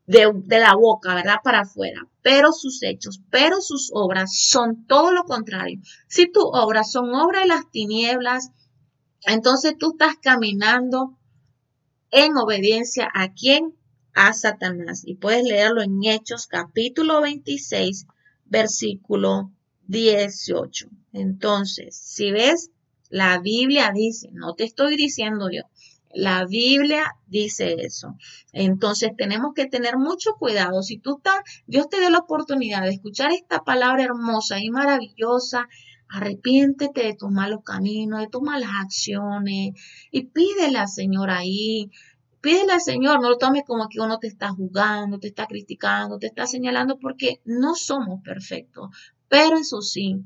de, 0.05 0.31
de, 0.33 0.59
la 0.59 0.75
boca, 0.75 1.15
¿verdad? 1.15 1.37
Para 1.43 1.61
afuera, 1.61 2.07
pero 2.21 2.51
sus 2.51 2.81
hechos, 2.83 3.21
pero 3.29 3.61
sus 3.61 3.91
obras 3.93 4.37
son 4.37 4.85
todo 4.85 5.11
lo 5.11 5.23
contrario. 5.25 5.79
Si 6.07 6.31
tus 6.31 6.45
obras 6.45 6.91
son 6.91 7.13
obras 7.13 7.43
de 7.43 7.47
las 7.47 7.69
tinieblas, 7.71 8.51
entonces 9.23 9.75
tú 9.77 9.91
estás 9.91 10.15
caminando 10.21 11.17
en 12.11 12.37
obediencia 12.37 13.09
a 13.13 13.33
quién? 13.33 13.75
A 14.13 14.33
Satanás. 14.33 15.03
Y 15.05 15.15
puedes 15.15 15.43
leerlo 15.43 15.81
en 15.81 16.03
Hechos 16.03 16.47
capítulo 16.47 17.21
26, 17.21 18.05
versículo 18.51 19.49
18. 19.87 20.89
Entonces, 21.13 21.97
si 21.97 22.31
ves, 22.31 22.69
la 23.09 23.39
Biblia 23.39 23.91
dice, 23.93 24.29
no 24.33 24.53
te 24.55 24.65
estoy 24.65 24.97
diciendo 24.97 25.49
yo, 25.51 25.63
la 26.13 26.45
Biblia 26.45 27.15
dice 27.27 27.77
eso. 27.79 28.17
Entonces 28.51 29.11
tenemos 29.17 29.53
que 29.55 29.65
tener 29.65 29.97
mucho 29.97 30.31
cuidado. 30.37 30.83
Si 30.83 30.97
tú 30.97 31.17
estás, 31.17 31.39
Dios 31.65 31.87
te 31.89 32.01
dé 32.01 32.11
la 32.11 32.19
oportunidad 32.19 32.83
de 32.83 32.91
escuchar 32.91 33.31
esta 33.31 33.63
palabra 33.63 34.03
hermosa 34.03 34.59
y 34.59 34.69
maravillosa 34.69 35.67
Arrepiéntete 36.13 37.03
de 37.03 37.15
tus 37.15 37.31
malos 37.31 37.61
caminos, 37.63 38.19
de 38.19 38.27
tus 38.27 38.41
malas 38.41 38.69
acciones 38.83 39.71
y 40.11 40.23
pídele 40.23 40.77
al 40.77 40.89
Señor 40.89 41.29
ahí. 41.29 41.89
Pídele 42.41 42.73
al 42.73 42.81
Señor, 42.81 43.21
no 43.21 43.29
lo 43.29 43.37
tomes 43.37 43.63
como 43.65 43.87
que 43.87 43.99
uno 43.99 44.17
te 44.17 44.27
está 44.27 44.49
juzgando, 44.49 45.19
te 45.19 45.27
está 45.27 45.45
criticando, 45.45 46.17
te 46.17 46.27
está 46.27 46.47
señalando 46.47 46.97
porque 46.97 47.39
no 47.45 47.75
somos 47.75 48.21
perfectos. 48.23 48.89
Pero 49.27 49.57
eso 49.57 49.81
sí, 49.81 50.25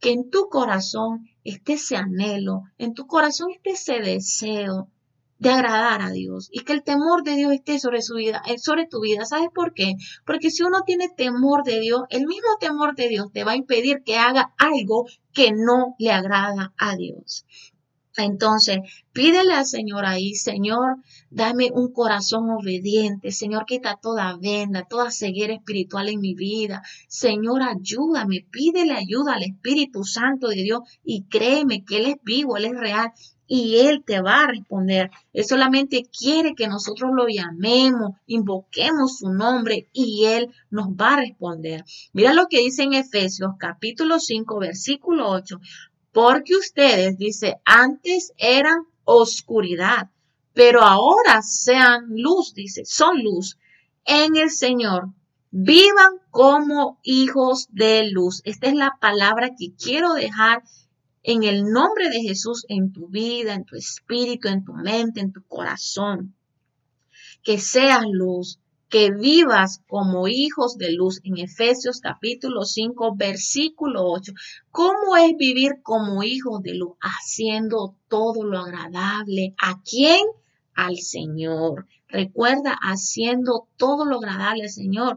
que 0.00 0.10
en 0.10 0.28
tu 0.28 0.48
corazón 0.48 1.28
esté 1.44 1.74
ese 1.74 1.96
anhelo, 1.96 2.64
en 2.78 2.94
tu 2.94 3.06
corazón 3.06 3.50
esté 3.52 3.70
ese 3.70 4.00
deseo 4.00 4.88
de 5.38 5.50
agradar 5.50 6.02
a 6.02 6.10
Dios 6.10 6.48
y 6.52 6.60
que 6.60 6.72
el 6.72 6.84
temor 6.84 7.24
de 7.24 7.34
Dios 7.34 7.52
esté 7.52 7.80
sobre 7.80 8.00
su 8.02 8.14
vida, 8.14 8.42
eh, 8.46 8.58
sobre 8.58 8.86
tu 8.86 9.00
vida. 9.00 9.24
¿Sabes 9.24 9.48
por 9.52 9.74
qué? 9.74 9.94
Porque 10.24 10.50
si 10.50 10.62
uno 10.62 10.82
tiene 10.86 11.08
temor 11.08 11.64
de 11.64 11.80
Dios, 11.80 12.02
el 12.10 12.26
mismo 12.26 12.48
temor 12.60 12.94
de 12.94 13.08
Dios 13.08 13.26
te 13.32 13.42
va 13.42 13.52
a 13.52 13.56
impedir 13.56 14.02
que 14.04 14.16
haga 14.16 14.54
algo 14.56 15.06
que 15.32 15.50
no 15.52 15.96
le 15.98 16.12
agrada 16.12 16.72
a 16.76 16.94
Dios. 16.94 17.44
Entonces, 18.16 18.78
pídele 19.12 19.54
al 19.54 19.64
Señor 19.64 20.04
ahí, 20.04 20.34
Señor, 20.34 20.96
dame 21.30 21.70
un 21.72 21.92
corazón 21.92 22.50
obediente, 22.50 23.32
Señor, 23.32 23.64
quita 23.64 23.98
toda 24.00 24.36
venda, 24.36 24.86
toda 24.88 25.10
ceguera 25.10 25.54
espiritual 25.54 26.08
en 26.08 26.20
mi 26.20 26.34
vida. 26.34 26.82
Señor, 27.08 27.62
ayúdame, 27.62 28.46
pídele 28.50 28.92
ayuda 28.92 29.34
al 29.34 29.44
Espíritu 29.44 30.04
Santo 30.04 30.48
de 30.48 30.62
Dios 30.62 30.80
y 31.04 31.24
créeme 31.24 31.84
que 31.84 31.96
Él 31.96 32.06
es 32.06 32.16
vivo, 32.22 32.56
Él 32.56 32.66
es 32.66 32.78
real 32.78 33.12
y 33.54 33.80
Él 33.80 34.02
te 34.02 34.20
va 34.20 34.44
a 34.44 34.46
responder. 34.46 35.10
Él 35.32 35.44
solamente 35.44 36.04
quiere 36.04 36.54
que 36.54 36.68
nosotros 36.68 37.10
lo 37.14 37.26
llamemos, 37.28 38.12
invoquemos 38.26 39.18
su 39.18 39.30
nombre 39.30 39.88
y 39.92 40.24
Él 40.24 40.48
nos 40.70 40.88
va 40.88 41.14
a 41.14 41.20
responder. 41.20 41.84
Mira 42.14 42.32
lo 42.32 42.46
que 42.48 42.60
dice 42.60 42.82
en 42.84 42.94
Efesios 42.94 43.52
capítulo 43.58 44.20
5 44.20 44.58
versículo 44.58 45.28
8. 45.28 45.60
Porque 46.12 46.54
ustedes, 46.54 47.16
dice, 47.16 47.56
antes 47.64 48.32
eran 48.36 48.86
oscuridad, 49.04 50.10
pero 50.52 50.82
ahora 50.82 51.40
sean 51.42 52.06
luz, 52.10 52.54
dice, 52.54 52.84
son 52.84 53.22
luz 53.22 53.58
en 54.04 54.36
el 54.36 54.50
Señor. 54.50 55.08
Vivan 55.50 56.14
como 56.30 56.98
hijos 57.02 57.66
de 57.70 58.08
luz. 58.10 58.42
Esta 58.44 58.68
es 58.68 58.74
la 58.74 58.96
palabra 59.00 59.50
que 59.58 59.74
quiero 59.74 60.14
dejar 60.14 60.62
en 61.22 61.44
el 61.44 61.64
nombre 61.64 62.08
de 62.10 62.20
Jesús 62.20 62.64
en 62.68 62.92
tu 62.92 63.08
vida, 63.08 63.54
en 63.54 63.64
tu 63.64 63.76
espíritu, 63.76 64.48
en 64.48 64.64
tu 64.64 64.72
mente, 64.72 65.20
en 65.20 65.32
tu 65.32 65.42
corazón. 65.44 66.34
Que 67.42 67.58
seas 67.58 68.04
luz, 68.10 68.58
que 68.92 69.10
vivas 69.10 69.82
como 69.88 70.28
hijos 70.28 70.76
de 70.76 70.92
luz 70.92 71.22
en 71.24 71.38
Efesios 71.38 72.00
capítulo 72.02 72.66
5 72.66 73.16
versículo 73.16 74.04
8. 74.04 74.34
¿Cómo 74.70 75.16
es 75.16 75.34
vivir 75.38 75.80
como 75.82 76.22
hijos 76.22 76.62
de 76.62 76.74
luz? 76.74 76.92
Haciendo 77.00 77.96
todo 78.08 78.44
lo 78.44 78.58
agradable. 78.58 79.54
¿A 79.56 79.80
quién? 79.82 80.20
Al 80.74 80.98
Señor. 80.98 81.86
Recuerda, 82.06 82.76
haciendo 82.82 83.66
todo 83.78 84.04
lo 84.04 84.18
agradable 84.18 84.64
al 84.64 84.70
Señor. 84.70 85.16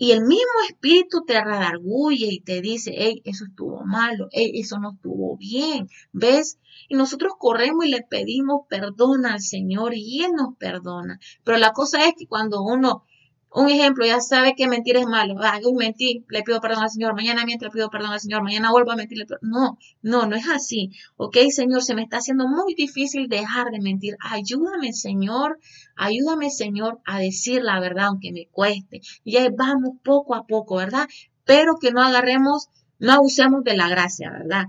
Y 0.00 0.12
el 0.12 0.20
mismo 0.20 0.44
espíritu 0.68 1.24
te 1.26 1.42
redarguye 1.42 2.28
y 2.30 2.40
te 2.40 2.60
dice, 2.60 2.94
hey, 2.96 3.20
eso 3.24 3.44
estuvo 3.44 3.84
malo, 3.84 4.28
hey, 4.30 4.52
eso 4.54 4.78
no 4.78 4.92
estuvo 4.92 5.36
bien, 5.36 5.88
¿ves? 6.12 6.60
Y 6.88 6.94
nosotros 6.94 7.32
corremos 7.36 7.84
y 7.84 7.90
le 7.90 8.02
pedimos 8.02 8.60
perdón 8.68 9.26
al 9.26 9.40
Señor 9.40 9.94
y 9.94 10.22
Él 10.22 10.32
nos 10.36 10.56
perdona. 10.56 11.18
Pero 11.42 11.58
la 11.58 11.72
cosa 11.72 12.06
es 12.06 12.14
que 12.16 12.28
cuando 12.28 12.62
uno 12.62 13.02
un 13.50 13.70
ejemplo, 13.70 14.04
ya 14.04 14.20
sabe 14.20 14.54
que 14.54 14.68
mentir 14.68 14.96
es 14.96 15.06
malo. 15.06 15.36
Ah, 15.40 15.58
yo 15.62 15.72
mentí, 15.72 16.24
le 16.28 16.42
pido 16.42 16.60
perdón 16.60 16.82
al 16.82 16.90
Señor. 16.90 17.14
Mañana 17.14 17.46
miento, 17.46 17.64
le 17.64 17.70
pido 17.70 17.88
perdón 17.88 18.12
al 18.12 18.20
Señor. 18.20 18.42
Mañana 18.42 18.70
vuelvo 18.70 18.92
a 18.92 18.96
mentir. 18.96 19.24
No, 19.40 19.78
no, 20.02 20.26
no 20.26 20.36
es 20.36 20.46
así. 20.48 20.90
Ok, 21.16 21.36
Señor, 21.50 21.82
se 21.82 21.94
me 21.94 22.02
está 22.02 22.18
haciendo 22.18 22.46
muy 22.46 22.74
difícil 22.74 23.28
dejar 23.28 23.70
de 23.70 23.80
mentir. 23.80 24.16
Ayúdame, 24.20 24.92
Señor. 24.92 25.58
Ayúdame, 25.96 26.50
Señor, 26.50 27.00
a 27.06 27.20
decir 27.20 27.62
la 27.62 27.80
verdad, 27.80 28.06
aunque 28.08 28.32
me 28.32 28.48
cueste. 28.50 29.00
Y 29.24 29.36
ahí 29.36 29.48
vamos 29.56 29.96
poco 30.04 30.34
a 30.34 30.46
poco, 30.46 30.76
¿verdad? 30.76 31.08
Pero 31.44 31.76
que 31.80 31.90
no 31.90 32.02
agarremos, 32.02 32.68
no 32.98 33.12
abusemos 33.12 33.64
de 33.64 33.76
la 33.76 33.88
gracia, 33.88 34.30
¿verdad? 34.30 34.66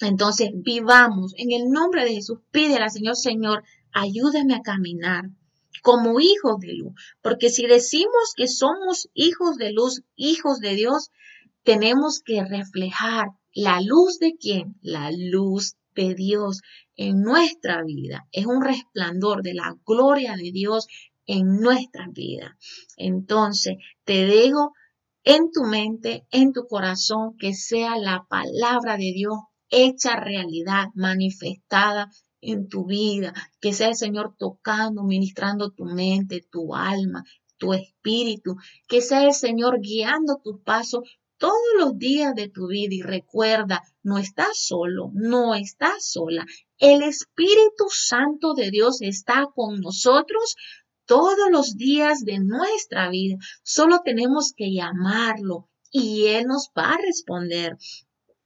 Entonces, 0.00 0.50
vivamos 0.54 1.32
en 1.36 1.52
el 1.52 1.70
nombre 1.70 2.04
de 2.04 2.14
Jesús. 2.14 2.40
Pídele 2.50 2.82
al 2.82 2.90
Señor, 2.90 3.16
Señor, 3.16 3.62
ayúdame 3.92 4.54
a 4.54 4.62
caminar 4.62 5.30
como 5.82 6.20
hijos 6.20 6.58
de 6.60 6.74
luz. 6.74 6.92
Porque 7.22 7.50
si 7.50 7.66
decimos 7.66 8.34
que 8.36 8.48
somos 8.48 9.08
hijos 9.14 9.56
de 9.56 9.72
luz, 9.72 10.02
hijos 10.16 10.60
de 10.60 10.74
Dios, 10.74 11.10
tenemos 11.62 12.20
que 12.24 12.44
reflejar 12.44 13.28
la 13.52 13.80
luz 13.80 14.18
de 14.18 14.34
quién? 14.38 14.76
La 14.80 15.10
luz 15.10 15.76
de 15.94 16.14
Dios 16.14 16.60
en 16.96 17.22
nuestra 17.22 17.82
vida. 17.84 18.26
Es 18.32 18.46
un 18.46 18.62
resplandor 18.62 19.42
de 19.42 19.54
la 19.54 19.74
gloria 19.84 20.36
de 20.36 20.52
Dios 20.52 20.86
en 21.26 21.60
nuestra 21.60 22.06
vida. 22.12 22.56
Entonces, 22.96 23.76
te 24.04 24.26
dejo 24.26 24.72
en 25.24 25.50
tu 25.52 25.64
mente, 25.64 26.26
en 26.30 26.52
tu 26.52 26.66
corazón, 26.66 27.36
que 27.38 27.54
sea 27.54 27.98
la 27.98 28.24
palabra 28.28 28.96
de 28.96 29.12
Dios 29.12 29.34
hecha 29.68 30.16
realidad, 30.16 30.86
manifestada 30.94 32.10
en 32.40 32.68
tu 32.68 32.86
vida, 32.86 33.34
que 33.60 33.72
sea 33.72 33.88
el 33.88 33.96
Señor 33.96 34.34
tocando, 34.38 35.02
ministrando 35.02 35.70
tu 35.70 35.84
mente, 35.84 36.46
tu 36.50 36.74
alma, 36.74 37.24
tu 37.58 37.74
espíritu, 37.74 38.56
que 38.88 39.02
sea 39.02 39.24
el 39.24 39.34
Señor 39.34 39.80
guiando 39.80 40.40
tu 40.42 40.62
paso 40.62 41.02
todos 41.40 41.54
los 41.78 41.98
días 41.98 42.34
de 42.34 42.48
tu 42.48 42.66
vida 42.68 42.94
y 42.94 43.00
recuerda, 43.00 43.82
no 44.02 44.18
estás 44.18 44.58
solo, 44.58 45.10
no 45.14 45.54
estás 45.54 46.04
sola. 46.04 46.44
El 46.76 47.02
Espíritu 47.02 47.86
Santo 47.88 48.52
de 48.52 48.70
Dios 48.70 49.00
está 49.00 49.46
con 49.54 49.80
nosotros 49.80 50.56
todos 51.06 51.50
los 51.50 51.76
días 51.76 52.24
de 52.26 52.40
nuestra 52.40 53.08
vida. 53.08 53.36
Solo 53.62 54.00
tenemos 54.04 54.52
que 54.54 54.70
llamarlo 54.72 55.70
y 55.90 56.26
Él 56.26 56.44
nos 56.44 56.70
va 56.76 56.92
a 56.92 56.98
responder. 56.98 57.78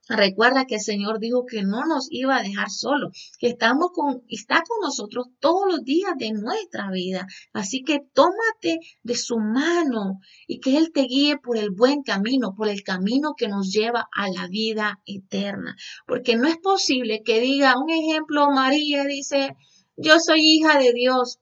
Recuerda 0.08 0.66
que 0.66 0.74
el 0.76 0.80
Señor 0.80 1.18
dijo 1.18 1.46
que 1.46 1.62
no 1.62 1.86
nos 1.86 2.08
iba 2.10 2.36
a 2.36 2.42
dejar 2.42 2.68
solo, 2.68 3.10
que 3.38 3.48
estamos 3.48 3.90
con, 3.92 4.22
está 4.28 4.62
con 4.62 4.78
nosotros 4.82 5.28
todos 5.40 5.62
los 5.66 5.82
días 5.82 6.12
de 6.18 6.32
nuestra 6.32 6.90
vida. 6.90 7.26
Así 7.52 7.82
que 7.82 8.00
tómate 8.12 8.80
de 9.02 9.14
su 9.16 9.38
mano 9.38 10.20
y 10.46 10.60
que 10.60 10.76
Él 10.76 10.92
te 10.92 11.02
guíe 11.02 11.38
por 11.38 11.56
el 11.56 11.70
buen 11.70 12.02
camino, 12.02 12.54
por 12.54 12.68
el 12.68 12.82
camino 12.82 13.34
que 13.34 13.48
nos 13.48 13.72
lleva 13.72 14.08
a 14.12 14.28
la 14.28 14.46
vida 14.46 15.00
eterna. 15.06 15.74
Porque 16.06 16.36
no 16.36 16.48
es 16.48 16.58
posible 16.58 17.22
que 17.24 17.40
diga 17.40 17.78
un 17.78 17.88
ejemplo, 17.88 18.50
María 18.50 19.04
dice, 19.04 19.56
yo 19.96 20.20
soy 20.20 20.40
hija 20.40 20.78
de 20.78 20.92
Dios 20.92 21.38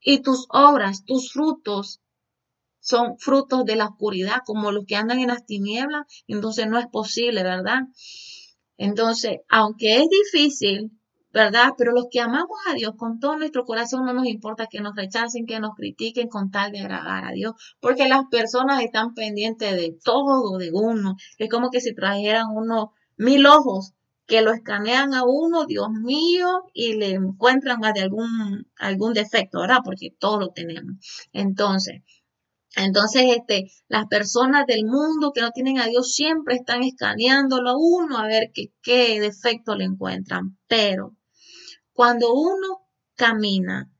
y 0.00 0.20
tus 0.20 0.46
obras, 0.50 1.04
tus 1.04 1.32
frutos 1.32 2.00
son 2.80 3.18
frutos 3.18 3.64
de 3.64 3.76
la 3.76 3.86
oscuridad, 3.86 4.38
como 4.44 4.72
los 4.72 4.84
que 4.86 4.96
andan 4.96 5.20
en 5.20 5.28
las 5.28 5.46
tinieblas, 5.46 6.06
entonces 6.26 6.66
no 6.66 6.78
es 6.78 6.86
posible, 6.86 7.42
¿verdad? 7.42 7.82
Entonces, 8.76 9.40
aunque 9.48 9.96
es 9.96 10.08
difícil, 10.08 10.90
¿verdad? 11.32 11.74
Pero 11.78 11.92
los 11.92 12.06
que 12.10 12.20
amamos 12.20 12.58
a 12.68 12.74
Dios 12.74 12.94
con 12.96 13.20
todo 13.20 13.36
nuestro 13.36 13.64
corazón 13.64 14.04
no 14.04 14.12
nos 14.12 14.26
importa 14.26 14.66
que 14.66 14.80
nos 14.80 14.96
rechacen, 14.96 15.46
que 15.46 15.60
nos 15.60 15.74
critiquen 15.76 16.28
con 16.28 16.50
tal 16.50 16.72
de 16.72 16.80
agradar 16.80 17.24
a 17.24 17.32
Dios, 17.32 17.54
porque 17.80 18.08
las 18.08 18.24
personas 18.30 18.82
están 18.82 19.14
pendientes 19.14 19.72
de 19.76 19.96
todo 20.02 20.58
de 20.58 20.70
uno. 20.72 21.16
Es 21.38 21.48
como 21.48 21.70
que 21.70 21.80
si 21.80 21.94
trajeran 21.94 22.46
uno 22.52 22.92
mil 23.16 23.46
ojos 23.46 23.92
que 24.26 24.42
lo 24.42 24.52
escanean 24.52 25.12
a 25.12 25.24
uno, 25.24 25.66
Dios 25.66 25.88
mío, 25.90 26.62
y 26.72 26.94
le 26.94 27.10
encuentran 27.10 27.80
de 27.80 28.00
algún, 28.00 28.66
algún 28.76 29.12
defecto, 29.12 29.60
¿verdad? 29.60 29.80
Porque 29.84 30.14
todo 30.18 30.38
lo 30.38 30.50
tenemos. 30.50 30.96
Entonces, 31.32 32.02
entonces, 32.76 33.22
este, 33.36 33.72
las 33.88 34.06
personas 34.06 34.64
del 34.66 34.84
mundo 34.84 35.32
que 35.34 35.40
no 35.40 35.50
tienen 35.50 35.78
a 35.78 35.86
Dios 35.86 36.12
siempre 36.12 36.54
están 36.54 36.82
escaneándolo 36.82 37.70
a 37.70 37.76
uno 37.76 38.18
a 38.18 38.26
ver 38.26 38.52
qué, 38.52 39.20
defecto 39.20 39.74
le 39.74 39.84
encuentran. 39.84 40.58
Pero 40.68 41.16
cuando 41.92 42.32
uno 42.32 42.86
camina, 43.16 43.90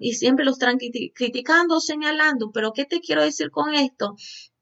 y 0.00 0.12
siempre 0.12 0.44
los 0.44 0.60
están 0.60 0.76
criticando, 1.14 1.80
señalando, 1.80 2.50
pero 2.52 2.72
¿qué 2.72 2.84
te 2.84 3.00
quiero 3.00 3.22
decir 3.22 3.50
con 3.50 3.74
esto? 3.74 4.14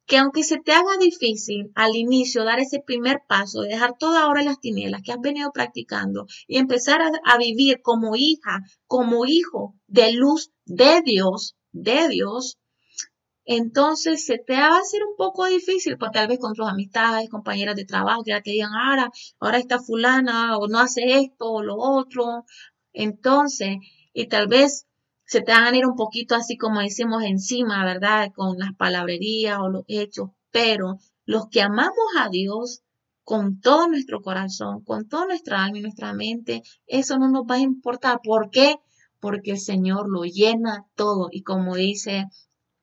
Que 0.06 0.18
aunque 0.18 0.44
se 0.44 0.58
te 0.58 0.72
haga 0.72 0.96
difícil 1.00 1.72
al 1.74 1.96
inicio 1.96 2.44
dar 2.44 2.60
ese 2.60 2.80
primer 2.80 3.22
paso, 3.28 3.62
de 3.62 3.70
dejar 3.70 3.98
toda 3.98 4.28
hora 4.28 4.44
las 4.44 4.60
tinieblas 4.60 5.02
que 5.02 5.10
has 5.10 5.20
venido 5.20 5.50
practicando 5.52 6.26
y 6.46 6.58
empezar 6.58 7.00
a 7.02 7.38
vivir 7.38 7.80
como 7.82 8.14
hija, 8.14 8.60
como 8.86 9.26
hijo 9.26 9.74
de 9.88 10.12
luz 10.12 10.52
de 10.64 11.02
Dios, 11.04 11.56
de 11.72 12.08
Dios, 12.08 12.58
entonces 13.50 14.26
se 14.26 14.36
te 14.36 14.52
va 14.52 14.76
a 14.76 14.80
hacer 14.80 15.00
un 15.02 15.16
poco 15.16 15.46
difícil, 15.46 15.96
pues 15.96 16.12
tal 16.12 16.28
vez 16.28 16.38
con 16.38 16.52
tus 16.52 16.68
amistades, 16.68 17.30
compañeras 17.30 17.76
de 17.76 17.86
trabajo, 17.86 18.22
que 18.22 18.32
ya 18.32 18.42
te 18.42 18.50
digan, 18.50 18.72
ahora, 18.74 19.10
ahora 19.40 19.56
está 19.56 19.78
fulana, 19.80 20.58
o 20.58 20.68
no 20.68 20.78
hace 20.78 21.18
esto, 21.20 21.46
o 21.46 21.62
lo 21.62 21.76
otro. 21.76 22.44
Entonces, 22.92 23.78
y 24.12 24.26
tal 24.28 24.48
vez 24.48 24.86
se 25.24 25.40
te 25.40 25.52
van 25.52 25.72
a 25.72 25.76
ir 25.78 25.86
un 25.86 25.96
poquito 25.96 26.34
así 26.34 26.58
como 26.58 26.80
decimos 26.80 27.22
encima, 27.24 27.86
¿verdad? 27.86 28.32
Con 28.34 28.58
las 28.58 28.74
palabrerías 28.76 29.58
o 29.60 29.70
los 29.70 29.84
hechos, 29.88 30.28
pero 30.50 30.98
los 31.24 31.48
que 31.48 31.62
amamos 31.62 31.96
a 32.18 32.28
Dios 32.28 32.82
con 33.24 33.60
todo 33.60 33.88
nuestro 33.88 34.20
corazón, 34.20 34.84
con 34.84 35.08
toda 35.08 35.24
nuestra 35.24 35.64
alma 35.64 35.78
y 35.78 35.82
nuestra 35.82 36.12
mente, 36.12 36.62
eso 36.86 37.18
no 37.18 37.30
nos 37.30 37.44
va 37.44 37.54
a 37.54 37.60
importar. 37.60 38.20
¿Por 38.22 38.50
qué? 38.50 38.76
Porque 39.20 39.52
el 39.52 39.58
Señor 39.58 40.10
lo 40.10 40.24
llena 40.24 40.84
todo. 40.94 41.28
Y 41.30 41.42
como 41.42 41.76
dice 41.76 42.26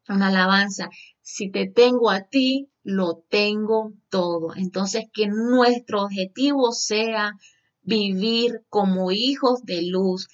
una 0.10 0.28
alabanza. 0.28 0.90
Si 1.22 1.50
te 1.50 1.68
tengo 1.68 2.10
a 2.10 2.22
ti, 2.22 2.70
lo 2.84 3.24
tengo 3.30 3.94
todo. 4.10 4.56
Entonces, 4.56 5.06
que 5.12 5.28
nuestro 5.28 6.04
objetivo 6.04 6.72
sea 6.72 7.34
vivir 7.82 8.62
como 8.70 9.12
hijos 9.12 9.64
de 9.64 9.84
luz 9.84 10.28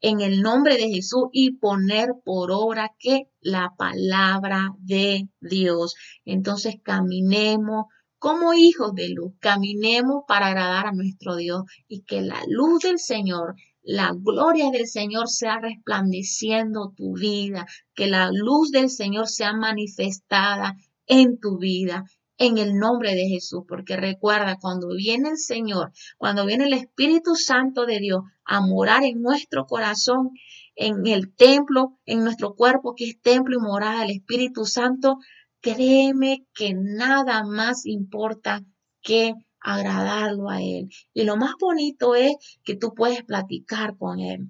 en 0.00 0.20
el 0.20 0.42
nombre 0.42 0.76
de 0.76 0.90
Jesús 0.90 1.28
y 1.32 1.56
poner 1.56 2.10
por 2.24 2.50
obra 2.50 2.92
que 2.98 3.30
la 3.40 3.72
palabra 3.78 4.70
de 4.78 5.28
Dios. 5.40 5.94
Entonces, 6.24 6.76
caminemos 6.82 7.86
como 8.18 8.54
hijos 8.54 8.94
de 8.94 9.10
luz, 9.10 9.34
caminemos 9.38 10.24
para 10.26 10.46
agradar 10.46 10.86
a 10.86 10.92
nuestro 10.92 11.36
Dios 11.36 11.64
y 11.88 12.04
que 12.04 12.22
la 12.22 12.40
luz 12.48 12.82
del 12.82 12.98
Señor 12.98 13.54
la 13.84 14.12
gloria 14.16 14.70
del 14.70 14.86
Señor 14.86 15.28
sea 15.28 15.60
resplandeciendo 15.60 16.94
tu 16.96 17.14
vida, 17.14 17.66
que 17.94 18.06
la 18.06 18.30
luz 18.32 18.70
del 18.70 18.88
Señor 18.88 19.28
sea 19.28 19.52
manifestada 19.52 20.76
en 21.06 21.38
tu 21.38 21.58
vida, 21.58 22.04
en 22.38 22.58
el 22.58 22.76
nombre 22.76 23.14
de 23.14 23.28
Jesús, 23.28 23.64
porque 23.68 23.96
recuerda, 23.96 24.56
cuando 24.60 24.88
viene 24.88 25.28
el 25.30 25.38
Señor, 25.38 25.92
cuando 26.16 26.46
viene 26.46 26.64
el 26.64 26.72
Espíritu 26.72 27.36
Santo 27.36 27.84
de 27.84 28.00
Dios 28.00 28.22
a 28.44 28.60
morar 28.60 29.04
en 29.04 29.20
nuestro 29.20 29.66
corazón, 29.66 30.30
en 30.74 31.06
el 31.06 31.34
templo, 31.34 31.98
en 32.06 32.24
nuestro 32.24 32.54
cuerpo, 32.54 32.94
que 32.96 33.10
es 33.10 33.20
templo 33.20 33.56
y 33.56 33.62
morada 33.62 34.00
del 34.00 34.16
Espíritu 34.16 34.64
Santo, 34.64 35.18
créeme 35.60 36.46
que 36.54 36.74
nada 36.74 37.44
más 37.44 37.86
importa 37.86 38.64
que 39.02 39.34
agradarlo 39.64 40.50
a 40.50 40.62
Él. 40.62 40.90
Y 41.12 41.24
lo 41.24 41.36
más 41.36 41.54
bonito 41.58 42.14
es 42.14 42.34
que 42.62 42.76
tú 42.76 42.94
puedes 42.94 43.24
platicar 43.24 43.96
con 43.96 44.20
Él. 44.20 44.48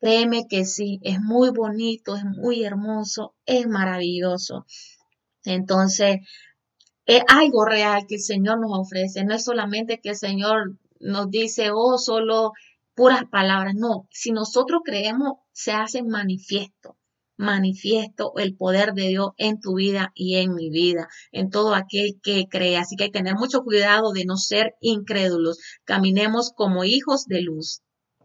Créeme 0.00 0.48
que 0.48 0.64
sí, 0.64 0.98
es 1.02 1.20
muy 1.20 1.50
bonito, 1.50 2.16
es 2.16 2.24
muy 2.24 2.64
hermoso, 2.64 3.34
es 3.44 3.68
maravilloso. 3.68 4.66
Entonces, 5.44 6.18
es 7.04 7.22
algo 7.28 7.64
real 7.64 8.06
que 8.08 8.16
el 8.16 8.22
Señor 8.22 8.60
nos 8.60 8.72
ofrece. 8.72 9.24
No 9.24 9.34
es 9.34 9.44
solamente 9.44 10.00
que 10.00 10.10
el 10.10 10.16
Señor 10.16 10.78
nos 11.00 11.28
dice, 11.30 11.70
oh, 11.72 11.98
solo 11.98 12.52
puras 12.94 13.24
palabras. 13.30 13.74
No, 13.76 14.08
si 14.10 14.32
nosotros 14.32 14.80
creemos, 14.84 15.34
se 15.52 15.72
hace 15.72 16.02
manifiesto 16.02 16.96
manifiesto 17.40 18.32
el 18.36 18.56
poder 18.56 18.92
de 18.92 19.08
Dios 19.08 19.30
en 19.36 19.60
tu 19.60 19.74
vida 19.74 20.12
y 20.14 20.36
en 20.36 20.54
mi 20.54 20.70
vida, 20.70 21.08
en 21.32 21.50
todo 21.50 21.74
aquel 21.74 22.20
que 22.22 22.46
cree. 22.48 22.76
Así 22.76 22.96
que 22.96 23.04
hay 23.04 23.10
que 23.10 23.18
tener 23.18 23.34
mucho 23.34 23.62
cuidado 23.62 24.12
de 24.12 24.24
no 24.24 24.36
ser 24.36 24.74
incrédulos. 24.80 25.58
Caminemos 25.84 26.52
como 26.54 26.84
hijos 26.84 27.24
de 27.26 27.42
luz. 27.42 27.82